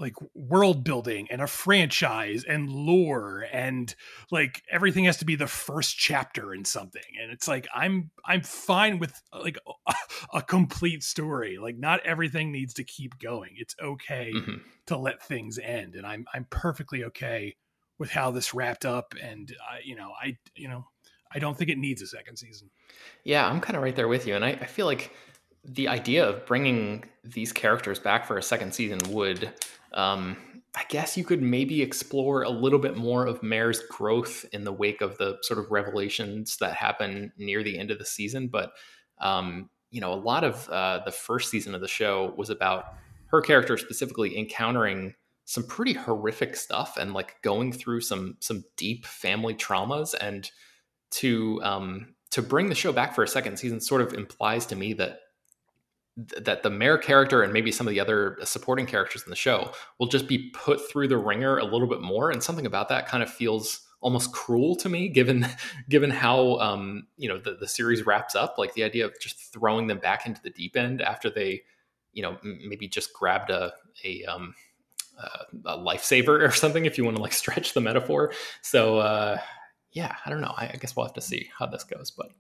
like 0.01 0.15
world 0.35 0.83
building 0.83 1.29
and 1.31 1.43
a 1.43 1.47
franchise 1.47 2.43
and 2.43 2.71
lore 2.71 3.45
and 3.53 3.95
like 4.31 4.63
everything 4.71 5.05
has 5.05 5.19
to 5.19 5.27
be 5.27 5.37
the 5.37 5.47
first 5.47 5.97
chapter 5.97 6.55
in 6.55 6.65
something. 6.65 7.03
And 7.21 7.31
it's 7.31 7.47
like 7.47 7.69
i'm 7.75 8.11
i'm 8.25 8.43
fine 8.43 8.99
with 8.99 9.13
like 9.33 9.59
a, 9.87 9.95
a 10.39 10.43
complete 10.43 11.03
story. 11.03 11.59
Like 11.59 11.77
not 11.77 12.01
everything 12.05 12.51
needs 12.51 12.75
to 12.75 12.85
keep 12.85 13.19
going. 13.19 13.51
It's 13.57 13.75
okay 13.81 14.33
mm-hmm. 14.35 14.57
to 14.87 14.97
let 14.97 15.23
things 15.23 15.59
end. 15.59 15.95
And 15.95 16.07
i'm 16.07 16.25
i'm 16.35 16.47
perfectly 16.49 17.05
okay 17.05 17.57
with 17.99 18.11
how 18.11 18.31
this 18.31 18.55
wrapped 18.55 18.87
up. 18.87 19.15
And 19.23 19.55
i 19.71 19.81
you 19.85 19.95
know 19.95 20.13
i 20.21 20.39
you 20.57 20.69
know 20.69 20.87
i 21.33 21.39
don't 21.39 21.57
think 21.57 21.71
it 21.71 21.79
needs 21.79 22.01
a 22.01 22.07
second 22.07 22.39
season. 22.39 22.71
Yeah 23.23 23.47
i'm 23.47 23.61
kind 23.61 23.77
of 23.77 23.83
right 23.83 23.95
there 23.95 24.09
with 24.09 24.27
you. 24.27 24.35
And 24.35 24.45
i, 24.45 24.51
I 24.51 24.67
feel 24.67 24.87
like 24.87 25.13
the 25.65 25.89
idea 25.89 26.29
of 26.29 26.47
bringing 26.47 27.05
these 27.23 27.53
characters 27.53 27.99
back 27.99 28.27
for 28.27 28.39
a 28.39 28.43
second 28.43 28.73
season 28.73 28.99
would 29.11 29.53
um, 29.93 30.37
I 30.75 30.85
guess 30.89 31.17
you 31.17 31.25
could 31.25 31.43
maybe 31.43 31.83
explore 31.83 32.43
a 32.43 32.51
little 32.51 32.79
bit 32.79 32.97
more 32.97 33.27
of 33.27 33.43
Mare's 33.43 33.81
growth 33.91 34.45
in 34.53 34.65
the 34.65 34.73
wake 34.73 35.01
of 35.01 35.19
the 35.19 35.39
sort 35.43 35.59
of 35.59 35.71
revelations 35.71 36.59
that 36.59 36.75
happen 36.75 37.33
near 37.37 37.65
the 37.65 37.77
end 37.77 37.91
of 37.91 37.99
the 37.99 38.05
season. 38.05 38.47
But, 38.47 38.73
um, 39.21 39.69
you 39.91 40.01
know, 40.01 40.13
a 40.13 40.15
lot 40.15 40.45
of 40.45 40.69
uh, 40.69 41.01
the 41.05 41.11
first 41.11 41.51
season 41.51 41.75
of 41.75 41.81
the 41.81 41.89
show 41.89 42.35
was 42.37 42.51
about 42.51 42.85
her 43.27 43.41
character 43.41 43.77
specifically 43.77 44.39
encountering 44.39 45.15
some 45.45 45.65
pretty 45.65 45.95
horrific 45.95 46.55
stuff 46.55 46.97
and 46.97 47.13
like 47.13 47.43
going 47.43 47.73
through 47.73 48.01
some 48.01 48.37
some 48.39 48.63
deep 48.77 49.05
family 49.05 49.55
traumas 49.55 50.15
and 50.21 50.51
to 51.11 51.61
um 51.65 52.15
to 52.31 52.41
bring 52.41 52.69
the 52.69 52.75
show 52.75 52.93
back 52.93 53.17
for 53.17 53.25
a 53.25 53.29
second 53.29 53.59
season 53.59 53.81
sort 53.81 54.01
of 54.01 54.15
implies 54.15 54.65
to 54.67 54.77
me 54.77 54.93
that 54.93 55.19
that 56.39 56.63
the 56.63 56.71
Mare 56.71 56.99
character 56.99 57.43
and 57.43 57.53
maybe 57.53 57.71
some 57.71 57.87
of 57.87 57.93
the 57.93 58.01
other 58.01 58.39
supporting 58.45 58.87
characters 58.87 59.23
in 59.23 59.31
the 59.31 59.37
show 59.37 59.73
will 59.99 60.07
just 60.07 60.27
be 60.27 60.51
put 60.51 60.81
through 60.91 61.09
the 61.09 61.17
ringer 61.17 61.59
a 61.59 61.65
little 61.65 61.87
bit 61.87 62.01
more 62.01 62.31
and 62.31 62.43
something 62.43 62.67
about 62.67 62.89
that 62.89 63.07
kind 63.07 63.23
of 63.23 63.31
feels 63.31 63.87
almost 64.01 64.33
cruel 64.33 64.75
to 64.77 64.89
me 64.89 65.09
given 65.09 65.47
given 65.89 66.11
how 66.11 66.59
um, 66.59 67.07
you 67.17 67.29
know 67.29 67.39
the, 67.39 67.55
the 67.55 67.69
series 67.69 68.07
wraps 68.07 68.35
up 68.35 68.57
like 68.59 68.75
the 68.75 68.85
idea 68.85 69.05
of 69.05 69.19
just 69.21 69.53
throwing 69.53 69.87
them 69.87 69.99
back 69.99 70.27
into 70.27 70.41
the 70.43 70.51
deep 70.51 70.77
end 70.77 71.01
after 71.01 71.31
they 71.31 71.63
you 72.13 72.23
know 72.23 72.37
maybe 72.43 72.89
just 72.89 73.13
grabbed 73.13 73.51
a 73.51 73.73
a 74.05 74.25
um, 74.25 74.55
uh, 75.19 75.45
a 75.67 75.79
lifesaver 75.79 76.47
or 76.47 76.51
something 76.51 76.87
if 76.87 76.97
you 76.97 77.05
want 77.05 77.17
to 77.17 77.23
like 77.23 77.33
stretch 77.45 77.75
the 77.75 77.81
metaphor 77.81 78.33
so 78.63 78.99
uh, 78.99 79.39
yeah 79.93 80.17
i 80.25 80.31
don't 80.31 80.41
know 80.41 80.55
I, 80.57 80.71
I, 80.73 80.77
guess 80.81 80.97
we'll 80.97 81.07
have 81.07 81.15
to 81.15 81.21
see 81.21 81.51
how 81.57 81.67
this 81.67 81.85
goes 81.85 82.11
but 82.11 82.31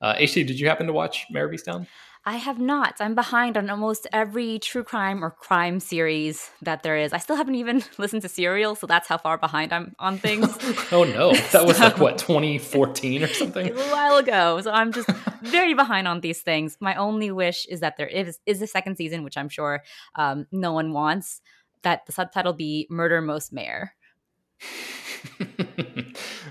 uh, 0.00 0.14
HT, 0.16 0.46
did 0.46 0.60
you 0.60 0.68
happen 0.68 0.86
to 0.86 0.92
watch 0.92 1.26
Mare 1.30 1.48
of? 1.48 1.86
I 2.26 2.36
have 2.36 2.58
not. 2.58 2.96
I'm 3.00 3.14
behind 3.14 3.58
on 3.58 3.68
almost 3.68 4.06
every 4.10 4.58
true 4.58 4.82
crime 4.82 5.22
or 5.22 5.30
crime 5.30 5.78
series 5.78 6.50
that 6.62 6.82
there 6.82 6.96
is. 6.96 7.12
I 7.12 7.18
still 7.18 7.36
haven't 7.36 7.56
even 7.56 7.84
listened 7.98 8.22
to 8.22 8.28
Serial, 8.30 8.74
so 8.74 8.86
that's 8.86 9.06
how 9.08 9.18
far 9.18 9.36
behind 9.36 9.74
I'm 9.74 9.94
on 9.98 10.16
things. 10.16 10.48
oh 10.92 11.04
no, 11.04 11.34
that 11.52 11.66
was 11.66 11.78
like 11.78 11.98
what 11.98 12.16
2014 12.16 13.24
or 13.24 13.28
something. 13.28 13.70
a 13.70 13.74
while 13.74 14.16
ago, 14.16 14.60
so 14.62 14.70
I'm 14.70 14.92
just 14.92 15.08
very 15.42 15.74
behind 15.74 16.08
on 16.08 16.20
these 16.20 16.40
things. 16.40 16.78
My 16.80 16.94
only 16.94 17.30
wish 17.30 17.66
is 17.66 17.80
that 17.80 17.98
there 17.98 18.06
is 18.06 18.38
is 18.46 18.62
a 18.62 18.66
second 18.66 18.96
season, 18.96 19.22
which 19.22 19.36
I'm 19.36 19.50
sure 19.50 19.82
um, 20.14 20.46
no 20.50 20.72
one 20.72 20.92
wants. 20.92 21.42
That 21.82 22.06
the 22.06 22.12
subtitle 22.12 22.54
be 22.54 22.86
"Murder 22.88 23.20
Most 23.20 23.52
Mare." 23.52 23.94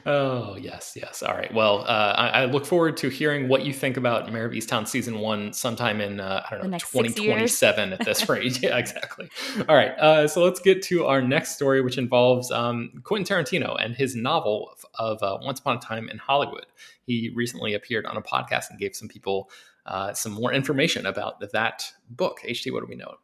Oh 0.06 0.56
yes, 0.56 0.94
yes. 0.96 1.24
All 1.24 1.34
right. 1.34 1.54
Well, 1.54 1.80
uh, 1.82 2.14
I, 2.18 2.28
I, 2.28 2.46
look 2.46 2.66
forward 2.66 2.98
to 2.98 3.10
hearing 3.10 3.48
what 3.48 3.66
you 3.66 3.74
think 3.74 3.98
about 3.98 4.32
Mare 4.32 4.46
of 4.46 4.52
Easttown 4.52 4.88
season 4.88 5.20
one 5.20 5.54
sometime 5.54 6.02
in 6.02 6.20
uh, 6.20 6.46
I 6.50 6.58
don't 6.58 6.70
know 6.70 6.78
twenty 6.78 7.10
twenty 7.10 7.48
seven 7.48 7.94
at 7.94 8.04
this 8.06 8.28
rate. 8.30 8.60
yeah, 8.64 8.78
exactly. 8.78 9.30
All 9.68 9.76
right. 9.76 9.92
Uh, 9.92 10.28
so 10.28 10.44
let's 10.44 10.60
get 10.60 10.82
to 10.84 11.06
our 11.06 11.22
next 11.22 11.56
story, 11.56 11.82
which 11.82 11.98
involves 11.98 12.52
um, 12.52 13.02
Quentin 13.04 13.38
Tarantino 13.38 13.76
and 13.84 13.96
his 13.96 14.16
novel 14.16 14.72
of, 14.72 15.22
of 15.22 15.24
uh, 15.24 15.46
Once 15.46 15.60
Upon 15.60 15.78
a 15.78 15.80
Time 15.80 16.10
in 16.10 16.18
Hollywood. 16.18 16.66
He 17.06 17.32
recently 17.36 17.74
appeared 17.74 18.06
on 18.06 18.18
a 18.18 18.22
podcast 18.22 18.70
and 18.70 18.80
gave 18.80 18.96
some 18.96 19.08
people 19.08 19.50
uh, 19.86 20.14
some 20.14 20.32
more 20.32 20.54
information 20.54 21.06
about 21.06 21.40
that 21.52 21.92
book. 22.10 22.40
HT, 22.48 22.72
what 22.72 22.82
do 22.82 22.88
we 22.88 22.96
know? 22.96 23.16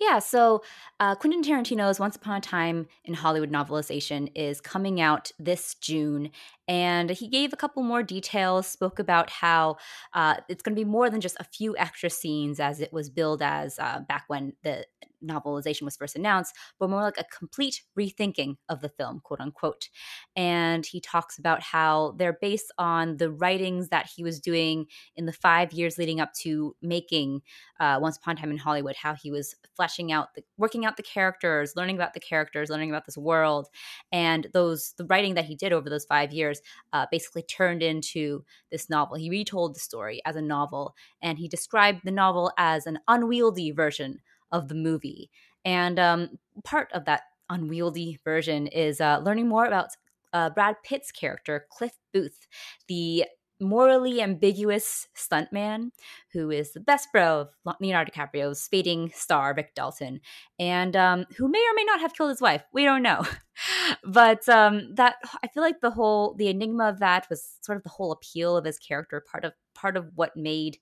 Yeah, 0.00 0.18
so 0.18 0.62
uh, 0.98 1.14
Quentin 1.14 1.42
Tarantino's 1.42 2.00
Once 2.00 2.16
Upon 2.16 2.38
a 2.38 2.40
Time 2.40 2.86
in 3.04 3.12
Hollywood 3.12 3.52
novelization 3.52 4.32
is 4.34 4.58
coming 4.58 4.98
out 4.98 5.30
this 5.38 5.74
June. 5.74 6.30
And 6.66 7.10
he 7.10 7.28
gave 7.28 7.52
a 7.52 7.56
couple 7.56 7.82
more 7.82 8.02
details, 8.02 8.66
spoke 8.66 8.98
about 8.98 9.28
how 9.28 9.76
uh, 10.14 10.36
it's 10.48 10.62
going 10.62 10.74
to 10.74 10.80
be 10.80 10.88
more 10.88 11.10
than 11.10 11.20
just 11.20 11.36
a 11.38 11.44
few 11.44 11.76
extra 11.76 12.08
scenes 12.08 12.60
as 12.60 12.80
it 12.80 12.94
was 12.94 13.10
billed 13.10 13.42
as 13.42 13.78
uh, 13.78 14.00
back 14.08 14.24
when 14.28 14.54
the 14.62 14.86
novelization 15.24 15.82
was 15.82 15.96
first 15.96 16.16
announced, 16.16 16.54
but 16.78 16.90
more 16.90 17.02
like 17.02 17.18
a 17.18 17.24
complete 17.24 17.82
rethinking 17.98 18.56
of 18.68 18.80
the 18.80 18.88
film, 18.88 19.20
quote 19.22 19.40
unquote. 19.40 19.88
And 20.36 20.84
he 20.84 21.00
talks 21.00 21.38
about 21.38 21.62
how 21.62 22.14
they're 22.16 22.38
based 22.40 22.72
on 22.78 23.16
the 23.16 23.30
writings 23.30 23.88
that 23.88 24.08
he 24.14 24.22
was 24.22 24.40
doing 24.40 24.86
in 25.16 25.26
the 25.26 25.32
five 25.32 25.72
years 25.72 25.98
leading 25.98 26.20
up 26.20 26.32
to 26.42 26.74
making 26.82 27.42
uh, 27.78 27.98
Once 28.00 28.16
Upon 28.16 28.36
a 28.36 28.40
Time 28.40 28.50
in 28.50 28.58
Hollywood, 28.58 28.96
how 28.96 29.14
he 29.14 29.30
was 29.30 29.54
fleshing 29.76 30.12
out, 30.12 30.34
the, 30.34 30.42
working 30.56 30.84
out 30.84 30.96
the 30.96 31.02
characters, 31.02 31.74
learning 31.76 31.96
about 31.96 32.14
the 32.14 32.20
characters, 32.20 32.70
learning 32.70 32.90
about 32.90 33.06
this 33.06 33.16
world. 33.16 33.68
And 34.12 34.46
those, 34.52 34.94
the 34.98 35.06
writing 35.06 35.34
that 35.34 35.46
he 35.46 35.56
did 35.56 35.72
over 35.72 35.88
those 35.88 36.04
five 36.04 36.32
years 36.32 36.60
uh, 36.92 37.06
basically 37.10 37.42
turned 37.42 37.82
into 37.82 38.44
this 38.70 38.90
novel. 38.90 39.16
He 39.16 39.30
retold 39.30 39.74
the 39.74 39.80
story 39.80 40.20
as 40.24 40.36
a 40.36 40.42
novel, 40.42 40.94
and 41.22 41.38
he 41.38 41.48
described 41.48 42.00
the 42.04 42.10
novel 42.10 42.52
as 42.58 42.86
an 42.86 42.98
unwieldy 43.08 43.70
version 43.70 44.20
of 44.52 44.68
the 44.68 44.74
movie. 44.74 45.30
And 45.64 45.98
um, 45.98 46.38
part 46.64 46.90
of 46.92 47.04
that 47.04 47.22
unwieldy 47.48 48.18
version 48.24 48.66
is 48.66 49.00
uh, 49.00 49.18
learning 49.18 49.48
more 49.48 49.66
about 49.66 49.90
uh, 50.32 50.50
Brad 50.50 50.76
Pitt's 50.84 51.10
character, 51.10 51.66
Cliff 51.70 51.92
Booth, 52.12 52.46
the 52.88 53.24
morally 53.60 54.22
ambiguous 54.22 55.06
stuntman 55.14 55.90
who 56.32 56.50
is 56.50 56.72
the 56.72 56.80
best 56.80 57.08
bro 57.12 57.40
of 57.40 57.76
Leonardo 57.78 58.10
DiCaprio's 58.10 58.66
fading 58.66 59.10
star, 59.14 59.52
Rick 59.54 59.74
Dalton, 59.74 60.20
and 60.58 60.96
um, 60.96 61.26
who 61.36 61.46
may 61.46 61.58
or 61.58 61.74
may 61.74 61.84
not 61.84 62.00
have 62.00 62.14
killed 62.14 62.30
his 62.30 62.40
wife. 62.40 62.62
We 62.72 62.84
don't 62.84 63.02
know. 63.02 63.22
but 64.04 64.48
um, 64.48 64.94
that 64.94 65.16
I 65.42 65.48
feel 65.48 65.62
like 65.62 65.80
the 65.80 65.90
whole 65.90 66.34
the 66.34 66.48
enigma 66.48 66.88
of 66.88 67.00
that 67.00 67.28
was 67.28 67.58
sort 67.60 67.76
of 67.76 67.84
the 67.84 67.90
whole 67.90 68.12
appeal 68.12 68.56
of 68.56 68.64
his 68.64 68.78
character, 68.78 69.22
part 69.30 69.44
of 69.44 69.52
part 69.74 69.96
of 69.96 70.10
what 70.14 70.36
made 70.36 70.78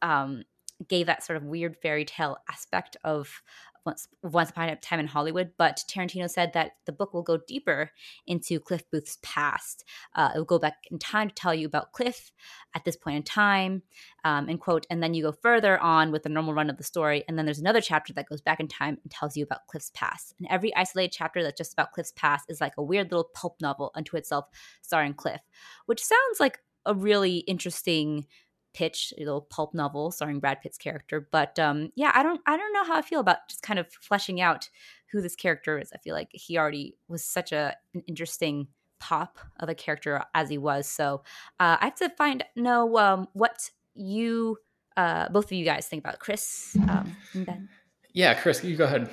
um, 0.00 0.44
gave 0.88 1.06
that 1.06 1.24
sort 1.24 1.36
of 1.36 1.44
weird 1.44 1.76
fairy 1.76 2.04
tale 2.04 2.38
aspect 2.48 2.96
of 3.04 3.42
once, 3.84 4.08
upon 4.22 4.68
a 4.68 4.76
time 4.76 5.00
in 5.00 5.06
Hollywood, 5.06 5.52
but 5.58 5.82
Tarantino 5.88 6.30
said 6.30 6.52
that 6.52 6.72
the 6.86 6.92
book 6.92 7.12
will 7.12 7.22
go 7.22 7.36
deeper 7.36 7.90
into 8.26 8.60
Cliff 8.60 8.88
Booth's 8.90 9.18
past. 9.22 9.84
Uh, 10.14 10.30
it 10.34 10.38
will 10.38 10.44
go 10.44 10.58
back 10.58 10.84
in 10.90 10.98
time 10.98 11.28
to 11.28 11.34
tell 11.34 11.54
you 11.54 11.66
about 11.66 11.92
Cliff 11.92 12.30
at 12.74 12.84
this 12.84 12.96
point 12.96 13.16
in 13.16 13.22
time, 13.22 13.82
um, 14.24 14.48
and 14.48 14.60
quote, 14.60 14.86
and 14.90 15.02
then 15.02 15.14
you 15.14 15.22
go 15.22 15.32
further 15.32 15.78
on 15.80 16.12
with 16.12 16.22
the 16.22 16.28
normal 16.28 16.54
run 16.54 16.70
of 16.70 16.76
the 16.76 16.84
story, 16.84 17.24
and 17.26 17.36
then 17.36 17.44
there's 17.44 17.58
another 17.58 17.80
chapter 17.80 18.12
that 18.12 18.28
goes 18.28 18.40
back 18.40 18.60
in 18.60 18.68
time 18.68 18.98
and 19.02 19.10
tells 19.10 19.36
you 19.36 19.42
about 19.42 19.66
Cliff's 19.66 19.90
past. 19.94 20.34
And 20.38 20.46
every 20.48 20.74
isolated 20.76 21.12
chapter 21.16 21.42
that's 21.42 21.58
just 21.58 21.72
about 21.72 21.92
Cliff's 21.92 22.12
past 22.12 22.46
is 22.48 22.60
like 22.60 22.74
a 22.76 22.82
weird 22.82 23.10
little 23.10 23.30
pulp 23.34 23.56
novel 23.60 23.90
unto 23.94 24.16
itself, 24.16 24.46
starring 24.80 25.14
Cliff, 25.14 25.40
which 25.86 26.04
sounds 26.04 26.38
like 26.38 26.60
a 26.86 26.94
really 26.94 27.38
interesting 27.38 28.26
pitch, 28.72 29.12
a 29.16 29.20
little 29.20 29.42
pulp 29.42 29.74
novel 29.74 30.10
starring 30.10 30.40
Brad 30.40 30.60
Pitt's 30.60 30.78
character. 30.78 31.28
But 31.30 31.58
um, 31.58 31.90
yeah, 31.94 32.12
I 32.14 32.22
don't 32.22 32.40
I 32.46 32.56
don't 32.56 32.72
know 32.72 32.84
how 32.84 32.96
I 32.96 33.02
feel 33.02 33.20
about 33.20 33.48
just 33.48 33.62
kind 33.62 33.78
of 33.78 33.90
fleshing 33.92 34.40
out 34.40 34.68
who 35.10 35.20
this 35.20 35.36
character 35.36 35.78
is. 35.78 35.92
I 35.92 35.98
feel 35.98 36.14
like 36.14 36.30
he 36.32 36.58
already 36.58 36.96
was 37.08 37.24
such 37.24 37.52
a 37.52 37.76
an 37.94 38.02
interesting 38.06 38.68
pop 38.98 39.38
of 39.58 39.68
a 39.68 39.74
character 39.74 40.22
as 40.34 40.48
he 40.48 40.58
was. 40.58 40.88
So 40.88 41.22
uh, 41.58 41.76
I 41.80 41.86
have 41.86 41.96
to 41.96 42.10
find 42.10 42.44
know 42.56 42.96
um, 42.98 43.28
what 43.32 43.70
you 43.94 44.58
uh, 44.96 45.28
both 45.28 45.46
of 45.46 45.52
you 45.52 45.64
guys 45.64 45.86
think 45.86 46.04
about 46.04 46.18
Chris 46.18 46.76
um, 46.88 47.16
and 47.34 47.46
Ben. 47.46 47.68
Yeah, 48.12 48.34
Chris, 48.34 48.62
you 48.62 48.76
go 48.76 48.84
ahead. 48.84 49.10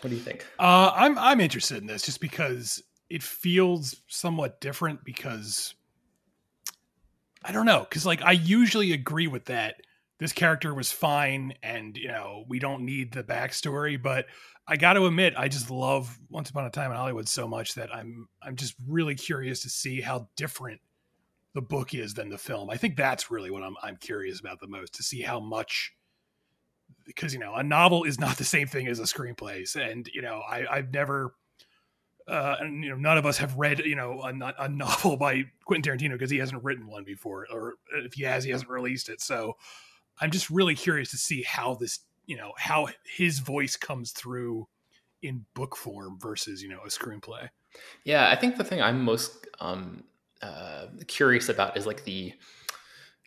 What 0.00 0.10
do 0.10 0.16
you 0.16 0.22
think? 0.22 0.44
Uh, 0.58 0.90
I'm 0.94 1.18
I'm 1.18 1.40
interested 1.40 1.78
in 1.78 1.86
this 1.86 2.02
just 2.02 2.20
because 2.20 2.82
it 3.08 3.22
feels 3.22 4.02
somewhat 4.08 4.60
different 4.60 5.04
because 5.04 5.74
I 7.46 7.52
don't 7.52 7.66
know 7.66 7.86
because 7.88 8.04
like 8.04 8.22
I 8.22 8.32
usually 8.32 8.92
agree 8.92 9.28
with 9.28 9.44
that. 9.46 9.76
This 10.18 10.32
character 10.32 10.74
was 10.74 10.90
fine, 10.90 11.54
and 11.62 11.96
you 11.96 12.08
know 12.08 12.44
we 12.48 12.58
don't 12.58 12.84
need 12.84 13.12
the 13.12 13.22
backstory. 13.22 14.02
But 14.02 14.26
I 14.66 14.76
got 14.76 14.94
to 14.94 15.06
admit, 15.06 15.34
I 15.36 15.46
just 15.46 15.70
love 15.70 16.18
Once 16.28 16.50
Upon 16.50 16.66
a 16.66 16.70
Time 16.70 16.90
in 16.90 16.96
Hollywood 16.96 17.28
so 17.28 17.46
much 17.46 17.74
that 17.74 17.94
I'm 17.94 18.28
I'm 18.42 18.56
just 18.56 18.74
really 18.88 19.14
curious 19.14 19.60
to 19.62 19.70
see 19.70 20.00
how 20.00 20.28
different 20.36 20.80
the 21.54 21.62
book 21.62 21.94
is 21.94 22.14
than 22.14 22.30
the 22.30 22.38
film. 22.38 22.68
I 22.68 22.76
think 22.76 22.96
that's 22.96 23.30
really 23.30 23.50
what 23.50 23.62
I'm 23.62 23.76
I'm 23.80 23.96
curious 23.96 24.40
about 24.40 24.58
the 24.58 24.66
most 24.66 24.94
to 24.94 25.04
see 25.04 25.22
how 25.22 25.38
much 25.38 25.94
because 27.04 27.32
you 27.32 27.38
know 27.38 27.54
a 27.54 27.62
novel 27.62 28.02
is 28.02 28.18
not 28.18 28.38
the 28.38 28.44
same 28.44 28.66
thing 28.66 28.88
as 28.88 28.98
a 28.98 29.04
screenplay, 29.04 29.64
and 29.76 30.08
you 30.12 30.22
know 30.22 30.42
I 30.48 30.66
I've 30.68 30.92
never 30.92 31.34
uh, 32.28 32.56
and 32.60 32.82
you 32.82 32.90
know 32.90 32.96
none 32.96 33.18
of 33.18 33.26
us 33.26 33.38
have 33.38 33.56
read 33.56 33.80
you 33.80 33.94
know 33.96 34.20
a, 34.22 34.54
a 34.58 34.68
novel 34.68 35.16
by 35.16 35.44
Quentin 35.64 35.98
Tarantino 35.98 36.12
because 36.12 36.30
he 36.30 36.38
hasn't 36.38 36.62
written 36.64 36.86
one 36.86 37.04
before, 37.04 37.46
or 37.52 37.74
if 37.92 38.14
he 38.14 38.24
has, 38.24 38.44
he 38.44 38.50
hasn't 38.50 38.70
released 38.70 39.08
it. 39.08 39.20
So 39.20 39.56
I'm 40.20 40.30
just 40.30 40.50
really 40.50 40.74
curious 40.74 41.10
to 41.10 41.16
see 41.16 41.42
how 41.42 41.74
this 41.74 42.00
you 42.26 42.36
know 42.36 42.52
how 42.56 42.88
his 43.04 43.38
voice 43.38 43.76
comes 43.76 44.10
through 44.10 44.68
in 45.22 45.44
book 45.54 45.76
form 45.76 46.18
versus 46.20 46.62
you 46.62 46.68
know 46.68 46.80
a 46.84 46.88
screenplay. 46.88 47.48
Yeah, 48.04 48.30
I 48.30 48.36
think 48.36 48.56
the 48.56 48.64
thing 48.64 48.80
I'm 48.80 49.02
most 49.02 49.46
um, 49.60 50.04
uh, 50.42 50.86
curious 51.06 51.48
about 51.48 51.76
is 51.76 51.86
like 51.86 52.04
the 52.04 52.32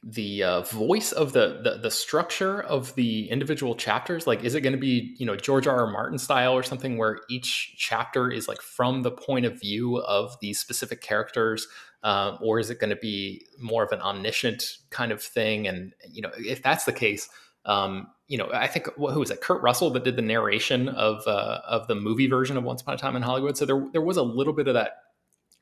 the 0.03 0.43
uh, 0.43 0.61
voice 0.61 1.11
of 1.11 1.33
the, 1.33 1.59
the, 1.63 1.79
the 1.81 1.91
structure 1.91 2.61
of 2.61 2.95
the 2.95 3.29
individual 3.29 3.75
chapters? 3.75 4.25
Like 4.25 4.43
is 4.43 4.55
it 4.55 4.61
going 4.61 4.73
to 4.73 4.79
be 4.79 5.15
you 5.17 5.25
know 5.25 5.35
george 5.35 5.67
r 5.67 5.85
r 5.85 5.87
martin 5.91 6.17
style 6.17 6.53
or 6.53 6.63
something 6.63 6.97
where 6.97 7.19
each 7.29 7.75
chapter 7.77 8.31
is 8.31 8.47
like 8.47 8.61
from 8.61 9.03
the 9.03 9.11
point 9.11 9.45
of 9.45 9.59
view 9.59 9.97
of 9.97 10.37
these 10.39 10.59
specific 10.59 11.01
characters 11.01 11.67
uh, 12.03 12.37
or 12.41 12.59
is 12.59 12.69
it 12.69 12.79
going 12.79 12.89
to 12.89 12.95
be 12.95 13.45
more 13.59 13.83
of 13.83 13.91
an 13.91 13.99
omniscient 13.99 14.77
kind 14.89 15.11
of 15.11 15.21
thing? 15.21 15.67
And 15.67 15.93
you 16.09 16.21
know 16.21 16.31
if 16.37 16.63
that's 16.63 16.85
the 16.85 16.93
case 16.93 17.29
um, 17.65 18.07
you 18.27 18.37
know 18.37 18.49
i 18.53 18.67
think 18.67 18.87
who 18.95 19.19
was 19.19 19.31
it? 19.31 19.41
Kurt 19.41 19.61
russell 19.61 19.89
that 19.91 20.03
did 20.05 20.15
the 20.15 20.21
narration 20.21 20.87
of 20.89 21.27
uh, 21.27 21.59
of 21.67 21.87
the 21.87 21.95
movie 21.95 22.27
version 22.27 22.55
of 22.55 22.63
once 22.63 22.81
upon 22.81 22.95
a 22.95 22.97
time 22.97 23.15
in 23.15 23.21
hollywood. 23.21 23.57
So 23.57 23.65
there, 23.65 23.85
there 23.91 24.01
was 24.01 24.17
a 24.17 24.23
little 24.23 24.53
bit 24.53 24.67
of 24.67 24.75
that 24.75 24.93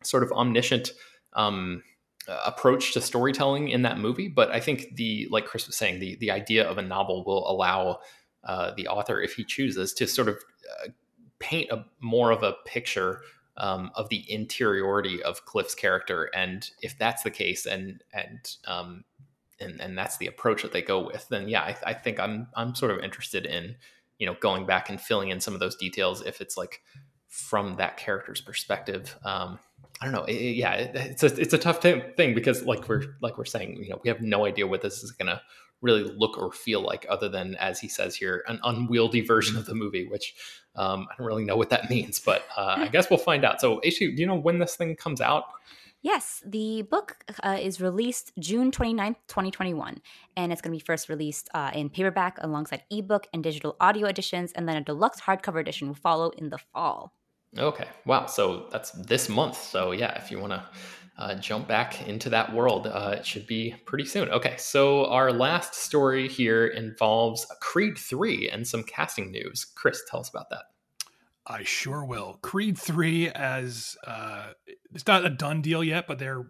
sort 0.04 0.24
of 0.24 0.32
omniscient 0.32 0.92
um, 1.34 1.84
approach 2.46 2.94
to 2.94 3.02
storytelling 3.02 3.70
in 3.70 3.84
that 3.84 3.98
movie. 3.98 4.28
But 4.28 4.52
I 4.52 4.60
think 4.60 4.96
the 4.96 5.28
like 5.32 5.46
Chris 5.46 5.68
was 5.68 5.76
saying, 5.76 6.00
the 6.00 6.16
the 6.18 6.32
idea 6.32 6.68
of 6.68 6.78
a 6.78 6.82
novel 6.82 7.24
will 7.24 7.50
allow 7.50 8.00
uh, 8.44 8.74
the 8.76 8.88
author, 8.88 9.22
if 9.22 9.34
he 9.34 9.44
chooses, 9.44 9.94
to 9.94 10.08
sort 10.08 10.28
of 10.28 10.38
uh, 10.84 10.90
paint 11.40 11.72
a 11.72 11.86
more 12.00 12.32
of 12.32 12.44
a 12.44 12.56
picture 12.66 13.22
um, 13.58 13.92
of 13.96 14.10
the 14.10 14.30
interiority 14.32 15.22
of 15.24 15.46
Cliff's 15.46 15.76
character. 15.76 16.30
And 16.36 16.70
if 16.82 16.98
that's 16.98 17.24
the 17.24 17.32
case, 17.32 17.66
and 17.66 18.04
and 18.14 18.56
um, 18.66 19.04
and 19.60 19.80
and 19.82 19.98
that's 19.98 20.18
the 20.18 20.28
approach 20.28 20.62
that 20.62 20.72
they 20.72 20.82
go 20.82 21.06
with, 21.06 21.28
then 21.30 21.48
yeah, 21.50 21.62
I, 21.62 21.78
I 21.88 21.94
think 21.94 22.20
I'm 22.20 22.48
I'm 22.56 22.76
sort 22.76 22.92
of 22.92 23.00
interested 23.00 23.46
in 23.46 23.76
you 24.20 24.26
know 24.26 24.36
going 24.40 24.66
back 24.66 24.90
and 24.90 25.00
filling 25.00 25.30
in 25.30 25.40
some 25.40 25.54
of 25.54 25.60
those 25.60 25.76
details 25.76 26.22
if 26.26 26.42
it's 26.42 26.58
like 26.58 26.82
from 27.28 27.76
that 27.78 27.98
character's 27.98 28.42
perspective. 28.42 29.18
Um, 29.24 29.60
I 30.02 30.06
don't 30.06 30.14
know. 30.14 30.24
It, 30.24 30.56
yeah, 30.56 30.74
it, 30.74 30.96
it's 30.96 31.24
a 31.24 31.42
it's 31.42 31.54
a 31.54 31.58
tough 31.58 31.82
thing 31.82 32.34
because 32.36 32.64
like 32.64 32.88
we're 32.88 33.16
like 33.22 33.38
we're 33.38 33.46
saying, 33.46 33.82
you 33.84 33.90
know, 33.90 34.00
we 34.04 34.10
have 34.10 34.22
no 34.22 34.46
idea 34.46 34.68
what 34.68 34.82
this 34.82 35.04
is 35.04 35.12
going 35.12 35.28
to 35.28 35.42
really 35.82 36.04
look 36.04 36.38
or 36.38 36.52
feel 36.52 36.82
like, 36.82 37.06
other 37.10 37.30
than 37.30 37.56
as 37.56 37.80
he 37.80 37.88
says 37.88 38.16
here, 38.16 38.44
an 38.48 38.60
unwieldy 38.64 39.22
version 39.22 39.58
of 39.58 39.66
the 39.66 39.76
movie, 39.76 40.08
which 40.08 40.36
um, 40.76 41.08
I 41.12 41.16
don't 41.18 41.28
really 41.28 41.46
know 41.46 41.58
what 41.58 41.70
that 41.70 41.90
means, 41.90 42.20
but 42.20 42.44
uh, 42.56 42.76
I 42.78 42.88
guess 42.88 43.10
we'll 43.10 43.20
find 43.20 43.46
out. 43.46 43.62
So, 43.62 43.80
HT, 43.86 44.00
do 44.00 44.22
you 44.22 44.28
know 44.28 44.36
when 44.36 44.60
this 44.60 44.76
thing 44.76 44.96
comes 44.96 45.22
out? 45.22 45.46
Yes, 46.04 46.44
the 46.46 46.84
book 46.84 47.18
uh, 47.44 47.58
is 47.60 47.82
released 47.82 48.32
June 48.40 48.72
29th, 48.72 49.16
2021, 49.28 50.00
and 50.38 50.54
it's 50.54 50.62
going 50.62 50.72
to 50.72 50.82
be 50.82 50.86
first 50.86 51.10
released 51.10 51.50
uh, 51.56 51.72
in 51.74 51.90
paperback 51.90 52.38
alongside 52.40 52.84
ebook 52.92 53.28
and 53.34 53.44
digital 53.44 53.76
audio 53.80 54.08
editions, 54.08 54.52
and 54.54 54.70
then 54.70 54.78
a 54.78 54.84
deluxe 54.84 55.20
hardcover 55.20 55.60
edition 55.60 55.88
will 55.88 55.96
follow 55.96 56.30
in 56.30 56.50
the 56.50 56.60
fall. 56.72 57.17
Okay. 57.58 57.88
Wow. 58.06 58.26
So 58.26 58.68
that's 58.72 58.92
this 58.92 59.30
month. 59.30 59.62
So 59.62 59.92
yeah, 59.92 60.18
if 60.22 60.32
you 60.32 60.40
want 60.40 60.54
to 60.54 60.66
uh, 61.18 61.36
jump 61.36 61.68
back 61.68 62.08
into 62.08 62.30
that 62.30 62.54
world, 62.54 62.88
uh, 62.88 63.16
it 63.18 63.26
should 63.26 63.48
be 63.48 63.76
pretty 63.86 64.06
soon. 64.06 64.30
Okay. 64.30 64.56
So 64.58 65.06
our 65.08 65.32
last 65.32 65.74
story 65.74 66.28
here 66.28 66.68
involves 66.68 67.46
Creed 67.62 67.98
3 67.98 68.50
and 68.50 68.68
some 68.68 68.84
casting 68.84 69.32
news. 69.32 69.66
Chris, 69.76 70.02
tell 70.10 70.20
us 70.20 70.30
about 70.30 70.50
that. 70.50 70.66
I 71.46 71.64
sure 71.64 72.04
will. 72.04 72.40
Creed 72.42 72.78
3 72.78 73.30
as 73.30 73.96
uh, 74.06 74.48
it's 74.94 75.08
not 75.08 75.26
a 75.26 75.30
done 75.30 75.62
deal 75.62 75.84
yet, 75.84 76.06
but 76.06 76.20
they're 76.20 76.46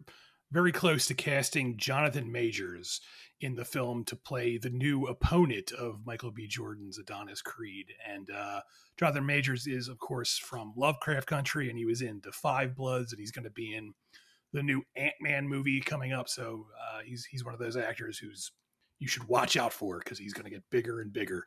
very 0.51 0.71
close 0.71 1.07
to 1.07 1.13
casting 1.13 1.77
Jonathan 1.77 2.31
Majors 2.31 3.01
in 3.39 3.55
the 3.55 3.65
film 3.65 4.03
to 4.05 4.15
play 4.15 4.57
the 4.57 4.69
new 4.69 5.05
opponent 5.05 5.71
of 5.71 6.05
Michael 6.05 6.31
B. 6.31 6.47
Jordan's 6.47 6.97
Adonis 6.97 7.41
Creed. 7.41 7.87
And 8.07 8.29
uh, 8.31 8.61
Jonathan 8.97 9.25
Majors 9.25 9.67
is, 9.67 9.87
of 9.87 9.99
course, 9.99 10.37
from 10.37 10.73
Lovecraft 10.75 11.27
Country, 11.27 11.69
and 11.69 11.77
he 11.77 11.85
was 11.85 12.01
in 12.01 12.21
The 12.23 12.31
Five 12.31 12.75
Bloods, 12.75 13.11
and 13.11 13.19
he's 13.19 13.31
going 13.31 13.43
to 13.43 13.51
be 13.51 13.75
in 13.75 13.93
the 14.53 14.63
new 14.63 14.83
Ant 14.95 15.13
Man 15.21 15.47
movie 15.47 15.81
coming 15.81 16.13
up. 16.13 16.29
So 16.29 16.67
uh, 16.79 17.01
he's 17.05 17.25
he's 17.25 17.45
one 17.45 17.53
of 17.53 17.59
those 17.59 17.77
actors 17.77 18.17
who's 18.17 18.51
you 18.99 19.07
should 19.07 19.27
watch 19.27 19.55
out 19.57 19.73
for 19.73 19.99
because 19.99 20.17
he's 20.17 20.33
going 20.33 20.45
to 20.45 20.51
get 20.51 20.63
bigger 20.71 21.01
and 21.01 21.13
bigger. 21.13 21.43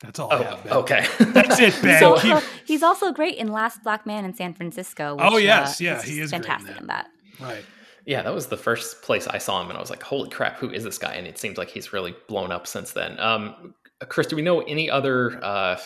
That's 0.00 0.18
all 0.18 0.28
oh, 0.32 0.36
I 0.36 0.42
have. 0.42 0.64
Ben. 0.64 0.72
Okay. 0.72 1.06
That's 1.20 1.58
it, 1.60 1.80
Ben. 1.82 1.94
He's 1.94 2.02
also, 2.02 2.40
Keep- 2.40 2.48
he's 2.66 2.82
also 2.82 3.12
great 3.12 3.36
in 3.36 3.48
Last 3.48 3.82
Black 3.82 4.04
Man 4.06 4.24
in 4.24 4.34
San 4.34 4.52
Francisco. 4.54 5.14
Which, 5.14 5.24
Oh, 5.24 5.36
yes, 5.38 5.80
uh, 5.80 5.84
yeah, 5.84 6.02
he 6.02 6.20
is 6.20 6.30
great 6.30 6.38
in 6.38 6.42
fantastic 6.42 6.74
that. 6.74 6.80
in 6.80 6.86
that. 6.88 7.10
right. 7.40 7.64
Yeah, 8.06 8.20
that 8.22 8.34
was 8.34 8.48
the 8.48 8.56
first 8.58 9.00
place 9.00 9.26
I 9.26 9.38
saw 9.38 9.62
him, 9.62 9.68
and 9.70 9.78
I 9.78 9.80
was 9.80 9.88
like, 9.88 10.02
"Holy 10.02 10.28
crap, 10.28 10.58
who 10.58 10.68
is 10.68 10.84
this 10.84 10.98
guy?" 10.98 11.14
And 11.14 11.26
it 11.26 11.38
seems 11.38 11.56
like 11.56 11.70
he's 11.70 11.90
really 11.94 12.14
blown 12.28 12.52
up 12.52 12.66
since 12.66 12.92
then. 12.92 13.18
Um, 13.18 13.74
Chris, 14.08 14.26
do 14.26 14.36
we 14.36 14.42
know 14.42 14.60
any 14.60 14.90
other, 14.90 15.42
uh, 15.42 15.78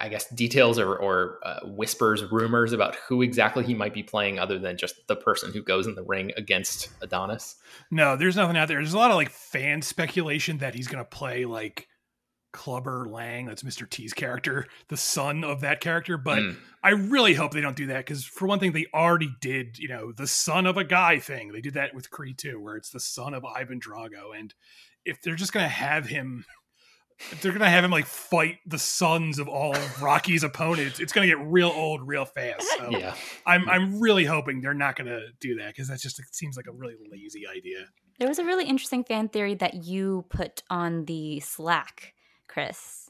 I 0.00 0.08
guess, 0.08 0.28
details 0.32 0.78
or, 0.78 0.94
or 0.94 1.40
uh, 1.44 1.58
whispers, 1.64 2.22
rumors 2.30 2.72
about 2.72 2.94
who 3.08 3.22
exactly 3.22 3.64
he 3.64 3.74
might 3.74 3.92
be 3.92 4.04
playing, 4.04 4.38
other 4.38 4.56
than 4.60 4.76
just 4.76 4.94
the 5.08 5.16
person 5.16 5.52
who 5.52 5.60
goes 5.60 5.88
in 5.88 5.96
the 5.96 6.04
ring 6.04 6.30
against 6.36 6.90
Adonis? 7.02 7.56
No, 7.90 8.14
there's 8.16 8.36
nothing 8.36 8.56
out 8.56 8.68
there. 8.68 8.76
There's 8.78 8.94
a 8.94 8.98
lot 8.98 9.10
of 9.10 9.16
like 9.16 9.30
fan 9.30 9.82
speculation 9.82 10.58
that 10.58 10.76
he's 10.76 10.86
going 10.86 11.02
to 11.04 11.10
play 11.10 11.44
like 11.44 11.88
Clubber 12.52 13.06
Lang, 13.10 13.46
that's 13.46 13.62
Mr. 13.62 13.88
T's 13.88 14.12
character, 14.12 14.66
the 14.88 14.96
son 14.96 15.44
of 15.44 15.60
that 15.60 15.80
character. 15.80 16.16
But 16.16 16.38
Mm. 16.38 16.56
I 16.82 16.90
really 16.90 17.34
hope 17.34 17.52
they 17.52 17.60
don't 17.60 17.76
do 17.76 17.86
that 17.86 17.98
because, 18.06 18.24
for 18.24 18.46
one 18.46 18.58
thing, 18.58 18.72
they 18.72 18.86
already 18.94 19.30
did, 19.40 19.78
you 19.78 19.88
know, 19.88 20.12
the 20.12 20.26
son 20.26 20.66
of 20.66 20.76
a 20.76 20.84
guy 20.84 21.18
thing. 21.18 21.52
They 21.52 21.60
did 21.60 21.74
that 21.74 21.94
with 21.94 22.10
Creed 22.10 22.38
2, 22.38 22.60
where 22.60 22.76
it's 22.76 22.90
the 22.90 23.00
son 23.00 23.34
of 23.34 23.44
Ivan 23.44 23.80
Drago. 23.80 24.38
And 24.38 24.54
if 25.04 25.20
they're 25.22 25.34
just 25.36 25.52
going 25.52 25.64
to 25.64 25.70
have 25.70 26.06
him. 26.06 26.44
If 27.32 27.42
they're 27.42 27.50
gonna 27.50 27.68
have 27.68 27.82
him 27.82 27.90
like 27.90 28.06
fight 28.06 28.58
the 28.64 28.78
sons 28.78 29.40
of 29.40 29.48
all 29.48 29.74
of 29.74 30.00
Rocky's 30.02 30.44
opponents, 30.44 31.00
it's 31.00 31.12
gonna 31.12 31.26
get 31.26 31.40
real 31.40 31.66
old 31.74 32.06
real 32.06 32.24
fast. 32.24 32.64
So 32.78 32.90
Yeah, 32.92 33.12
I'm 33.44 33.68
I'm 33.68 33.98
really 33.98 34.24
hoping 34.24 34.60
they're 34.60 34.72
not 34.72 34.94
gonna 34.94 35.22
do 35.40 35.56
that 35.56 35.66
because 35.74 35.88
that 35.88 35.98
just 35.98 36.20
seems 36.32 36.56
like 36.56 36.68
a 36.68 36.72
really 36.72 36.94
lazy 37.10 37.44
idea. 37.44 37.86
There 38.20 38.28
was 38.28 38.38
a 38.38 38.44
really 38.44 38.66
interesting 38.66 39.02
fan 39.02 39.30
theory 39.30 39.54
that 39.56 39.82
you 39.82 40.26
put 40.28 40.62
on 40.70 41.06
the 41.06 41.40
Slack, 41.40 42.14
Chris. 42.48 43.08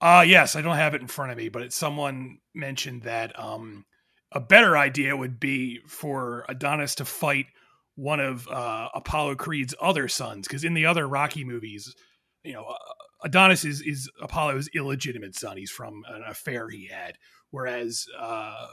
Uh 0.00 0.24
yes, 0.26 0.56
I 0.56 0.62
don't 0.62 0.76
have 0.76 0.94
it 0.94 1.00
in 1.00 1.06
front 1.06 1.32
of 1.32 1.38
me, 1.38 1.48
but 1.48 1.62
it, 1.62 1.72
someone 1.72 2.38
mentioned 2.54 3.02
that 3.02 3.38
um 3.38 3.84
a 4.32 4.40
better 4.40 4.76
idea 4.76 5.16
would 5.16 5.38
be 5.38 5.80
for 5.86 6.44
Adonis 6.48 6.96
to 6.96 7.04
fight 7.04 7.46
one 7.94 8.20
of 8.20 8.48
uh 8.48 8.88
Apollo 8.94 9.36
Creed's 9.36 9.74
other 9.80 10.08
sons 10.08 10.46
because 10.46 10.64
in 10.64 10.74
the 10.74 10.86
other 10.86 11.06
Rocky 11.06 11.44
movies, 11.44 11.94
you 12.42 12.52
know, 12.52 12.64
uh, 12.64 12.76
Adonis 13.24 13.64
is 13.64 13.80
is 13.80 14.10
Apollo's 14.20 14.68
illegitimate 14.74 15.34
son. 15.34 15.56
He's 15.56 15.70
from 15.70 16.02
an 16.08 16.22
affair 16.28 16.68
he 16.68 16.88
had, 16.88 17.16
whereas 17.50 18.06
uh 18.18 18.66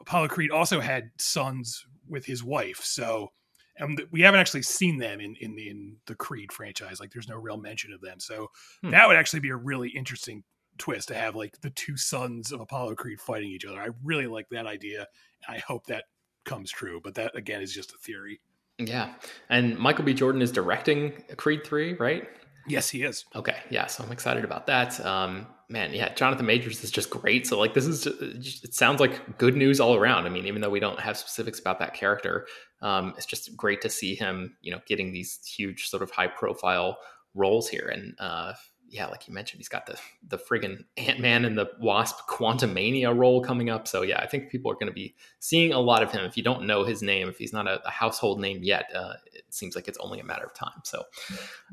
Apollo 0.00 0.28
Creed 0.28 0.50
also 0.50 0.80
had 0.80 1.10
sons 1.18 1.84
with 2.08 2.26
his 2.26 2.42
wife. 2.42 2.80
So 2.82 3.30
and 3.78 4.00
we 4.10 4.20
haven't 4.22 4.40
actually 4.40 4.62
seen 4.62 4.98
them 4.98 5.20
in 5.20 5.34
in 5.40 5.54
the, 5.56 5.68
in 5.68 5.96
the 6.06 6.14
Creed 6.14 6.52
franchise. 6.52 7.00
Like, 7.00 7.12
there's 7.12 7.28
no 7.28 7.36
real 7.36 7.56
mention 7.56 7.92
of 7.92 8.00
them. 8.00 8.20
So 8.20 8.50
Hmm. 8.82 8.90
that 8.90 9.06
would 9.08 9.16
actually 9.16 9.40
be 9.40 9.50
a 9.50 9.56
really 9.56 9.88
interesting 9.90 10.44
twist 10.78 11.08
to 11.08 11.14
have 11.14 11.36
like 11.36 11.60
the 11.60 11.70
two 11.70 11.96
sons 11.96 12.50
of 12.52 12.60
Apollo 12.60 12.96
Creed 12.96 13.20
fighting 13.20 13.48
each 13.50 13.64
other. 13.64 13.80
I 13.80 13.88
really 14.02 14.26
like 14.26 14.48
that 14.50 14.66
idea. 14.66 15.06
I 15.48 15.58
hope 15.58 15.86
that 15.86 16.04
comes 16.44 16.70
true. 16.70 17.00
But 17.02 17.14
that 17.14 17.36
again 17.36 17.62
is 17.62 17.72
just 17.72 17.92
a 17.92 17.98
theory. 17.98 18.40
yeah. 18.78 19.14
And 19.48 19.78
Michael 19.78 20.04
B. 20.04 20.12
Jordan 20.14 20.42
is 20.42 20.50
directing 20.50 21.12
Creed 21.36 21.64
three, 21.64 21.94
right? 21.94 22.28
Yes, 22.66 22.88
he 22.88 23.02
is. 23.02 23.24
Okay, 23.34 23.56
yeah, 23.70 23.86
so 23.86 24.02
I'm 24.04 24.12
excited 24.12 24.44
about 24.44 24.66
that. 24.66 25.04
Um, 25.04 25.46
man, 25.68 25.92
yeah, 25.92 26.14
Jonathan 26.14 26.46
Majors 26.46 26.82
is 26.82 26.90
just 26.90 27.10
great. 27.10 27.46
So 27.46 27.58
like, 27.58 27.74
this 27.74 27.86
is 27.86 28.04
just, 28.38 28.64
it 28.64 28.74
sounds 28.74 29.00
like 29.00 29.38
good 29.38 29.56
news 29.56 29.80
all 29.80 29.94
around. 29.94 30.26
I 30.26 30.30
mean, 30.30 30.46
even 30.46 30.62
though 30.62 30.70
we 30.70 30.80
don't 30.80 31.00
have 31.00 31.16
specifics 31.16 31.58
about 31.58 31.78
that 31.80 31.94
character, 31.94 32.46
um, 32.80 33.14
it's 33.16 33.26
just 33.26 33.56
great 33.56 33.80
to 33.82 33.90
see 33.90 34.14
him, 34.14 34.56
you 34.62 34.72
know, 34.72 34.80
getting 34.86 35.12
these 35.12 35.40
huge 35.44 35.88
sort 35.88 36.02
of 36.02 36.10
high 36.10 36.26
profile 36.26 36.98
roles 37.34 37.68
here. 37.68 37.90
And 37.92 38.14
uh, 38.18 38.54
yeah, 38.88 39.06
like 39.06 39.26
you 39.26 39.34
mentioned, 39.34 39.60
he's 39.60 39.68
got 39.68 39.86
the 39.86 39.98
the 40.28 40.38
friggin' 40.38 40.84
Ant 40.96 41.18
Man 41.18 41.44
and 41.44 41.58
the 41.58 41.70
Wasp 41.80 42.16
Quantumania 42.28 43.16
role 43.16 43.42
coming 43.42 43.68
up. 43.70 43.88
So 43.88 44.02
yeah, 44.02 44.20
I 44.20 44.26
think 44.26 44.50
people 44.50 44.70
are 44.70 44.74
going 44.74 44.86
to 44.86 44.92
be 44.92 45.14
seeing 45.40 45.72
a 45.72 45.80
lot 45.80 46.02
of 46.02 46.12
him. 46.12 46.24
If 46.24 46.36
you 46.36 46.42
don't 46.42 46.66
know 46.66 46.84
his 46.84 47.02
name, 47.02 47.28
if 47.28 47.38
he's 47.38 47.52
not 47.52 47.66
a, 47.66 47.84
a 47.86 47.90
household 47.90 48.40
name 48.40 48.62
yet, 48.62 48.90
uh, 48.94 49.14
it 49.32 49.44
seems 49.50 49.74
like 49.74 49.88
it's 49.88 49.98
only 49.98 50.20
a 50.20 50.24
matter 50.24 50.44
of 50.44 50.54
time. 50.54 50.80
So, 50.84 51.02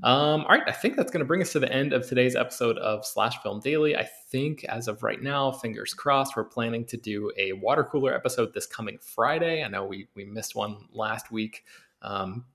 um, 0.03 0.41
all 0.41 0.49
right, 0.49 0.63
I 0.67 0.71
think 0.71 0.95
that's 0.95 1.11
going 1.11 1.19
to 1.19 1.25
bring 1.25 1.41
us 1.41 1.51
to 1.51 1.59
the 1.59 1.71
end 1.71 1.93
of 1.93 2.07
today's 2.07 2.35
episode 2.35 2.77
of 2.77 3.05
Slash 3.05 3.37
Film 3.43 3.59
Daily. 3.59 3.95
I 3.95 4.07
think 4.31 4.63
as 4.65 4.87
of 4.87 5.03
right 5.03 5.21
now, 5.21 5.51
fingers 5.51 5.93
crossed, 5.93 6.35
we're 6.35 6.45
planning 6.45 6.85
to 6.85 6.97
do 6.97 7.31
a 7.37 7.53
water 7.53 7.83
cooler 7.83 8.15
episode 8.15 8.53
this 8.53 8.65
coming 8.65 8.97
Friday. 8.99 9.63
I 9.63 9.67
know 9.67 9.85
we 9.85 10.07
we 10.15 10.25
missed 10.25 10.55
one 10.55 10.87
last 10.91 11.31
week. 11.31 11.65
Um, 12.01 12.45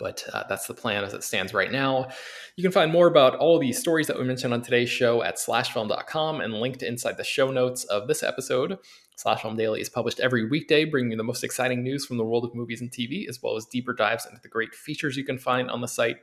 but 0.00 0.24
uh, 0.32 0.44
that's 0.48 0.66
the 0.66 0.74
plan 0.74 1.04
as 1.04 1.14
it 1.14 1.22
stands 1.22 1.54
right 1.54 1.70
now. 1.70 2.08
You 2.56 2.62
can 2.62 2.72
find 2.72 2.90
more 2.90 3.06
about 3.06 3.36
all 3.36 3.58
these 3.58 3.78
stories 3.78 4.06
that 4.06 4.18
we 4.18 4.24
mentioned 4.24 4.54
on 4.54 4.62
today's 4.62 4.90
show 4.90 5.22
at 5.22 5.36
slashfilm.com 5.36 6.40
and 6.40 6.54
linked 6.54 6.82
inside 6.82 7.18
the 7.18 7.24
show 7.24 7.50
notes 7.50 7.84
of 7.84 8.08
this 8.08 8.22
episode. 8.22 8.78
Slash 9.16 9.42
Film 9.42 9.56
Daily 9.56 9.82
is 9.82 9.90
published 9.90 10.18
every 10.18 10.48
weekday, 10.48 10.86
bringing 10.86 11.10
you 11.10 11.16
the 11.18 11.22
most 11.22 11.44
exciting 11.44 11.82
news 11.82 12.06
from 12.06 12.16
the 12.16 12.24
world 12.24 12.46
of 12.46 12.54
movies 12.54 12.80
and 12.80 12.90
TV, 12.90 13.28
as 13.28 13.42
well 13.42 13.54
as 13.54 13.66
deeper 13.66 13.92
dives 13.92 14.24
into 14.24 14.40
the 14.40 14.48
great 14.48 14.74
features 14.74 15.16
you 15.16 15.24
can 15.24 15.38
find 15.38 15.70
on 15.70 15.82
the 15.82 15.88
site. 15.88 16.16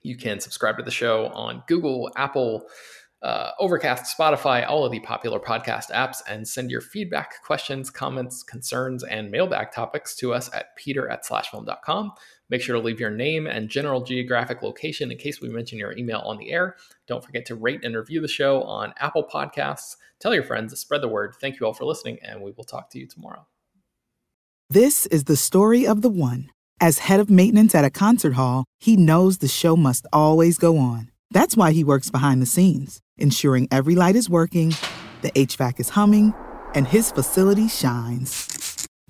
You 0.00 0.16
can 0.16 0.40
subscribe 0.40 0.78
to 0.78 0.82
the 0.82 0.90
show 0.90 1.26
on 1.26 1.62
Google, 1.68 2.10
Apple, 2.16 2.66
uh, 3.22 3.50
Overcast, 3.60 4.16
Spotify, 4.18 4.68
all 4.68 4.84
of 4.84 4.90
the 4.90 5.00
popular 5.00 5.38
podcast 5.38 5.90
apps, 5.90 6.18
and 6.28 6.46
send 6.46 6.70
your 6.70 6.80
feedback, 6.80 7.42
questions, 7.44 7.88
comments, 7.88 8.42
concerns, 8.42 9.04
and 9.04 9.30
mailbag 9.30 9.70
topics 9.70 10.16
to 10.16 10.34
us 10.34 10.50
at 10.52 10.74
peter 10.76 11.08
at 11.08 11.24
slashfilm.com. 11.24 12.12
Make 12.52 12.60
sure 12.60 12.76
to 12.76 12.82
leave 12.82 13.00
your 13.00 13.08
name 13.08 13.46
and 13.46 13.70
general 13.70 14.02
geographic 14.02 14.60
location 14.60 15.10
in 15.10 15.16
case 15.16 15.40
we 15.40 15.48
mention 15.48 15.78
your 15.78 15.96
email 15.96 16.18
on 16.18 16.36
the 16.36 16.50
air. 16.50 16.76
Don't 17.06 17.24
forget 17.24 17.46
to 17.46 17.54
rate 17.54 17.82
and 17.82 17.96
review 17.96 18.20
the 18.20 18.28
show 18.28 18.62
on 18.64 18.92
Apple 18.98 19.24
Podcasts. 19.24 19.96
Tell 20.20 20.34
your 20.34 20.42
friends, 20.42 20.78
spread 20.78 21.00
the 21.00 21.08
word. 21.08 21.34
Thank 21.40 21.58
you 21.58 21.64
all 21.64 21.72
for 21.72 21.86
listening, 21.86 22.18
and 22.22 22.42
we 22.42 22.52
will 22.54 22.64
talk 22.64 22.90
to 22.90 22.98
you 22.98 23.06
tomorrow. 23.06 23.46
This 24.68 25.06
is 25.06 25.24
the 25.24 25.34
story 25.34 25.86
of 25.86 26.02
the 26.02 26.10
one. 26.10 26.50
As 26.78 26.98
head 26.98 27.20
of 27.20 27.30
maintenance 27.30 27.74
at 27.74 27.86
a 27.86 27.90
concert 27.90 28.34
hall, 28.34 28.66
he 28.78 28.98
knows 28.98 29.38
the 29.38 29.48
show 29.48 29.74
must 29.74 30.06
always 30.12 30.58
go 30.58 30.76
on. 30.76 31.10
That's 31.30 31.56
why 31.56 31.72
he 31.72 31.82
works 31.82 32.10
behind 32.10 32.42
the 32.42 32.46
scenes, 32.46 33.00
ensuring 33.16 33.66
every 33.70 33.94
light 33.94 34.14
is 34.14 34.28
working, 34.28 34.74
the 35.22 35.30
HVAC 35.30 35.80
is 35.80 35.88
humming, 35.88 36.34
and 36.74 36.86
his 36.86 37.10
facility 37.10 37.68
shines. 37.68 38.61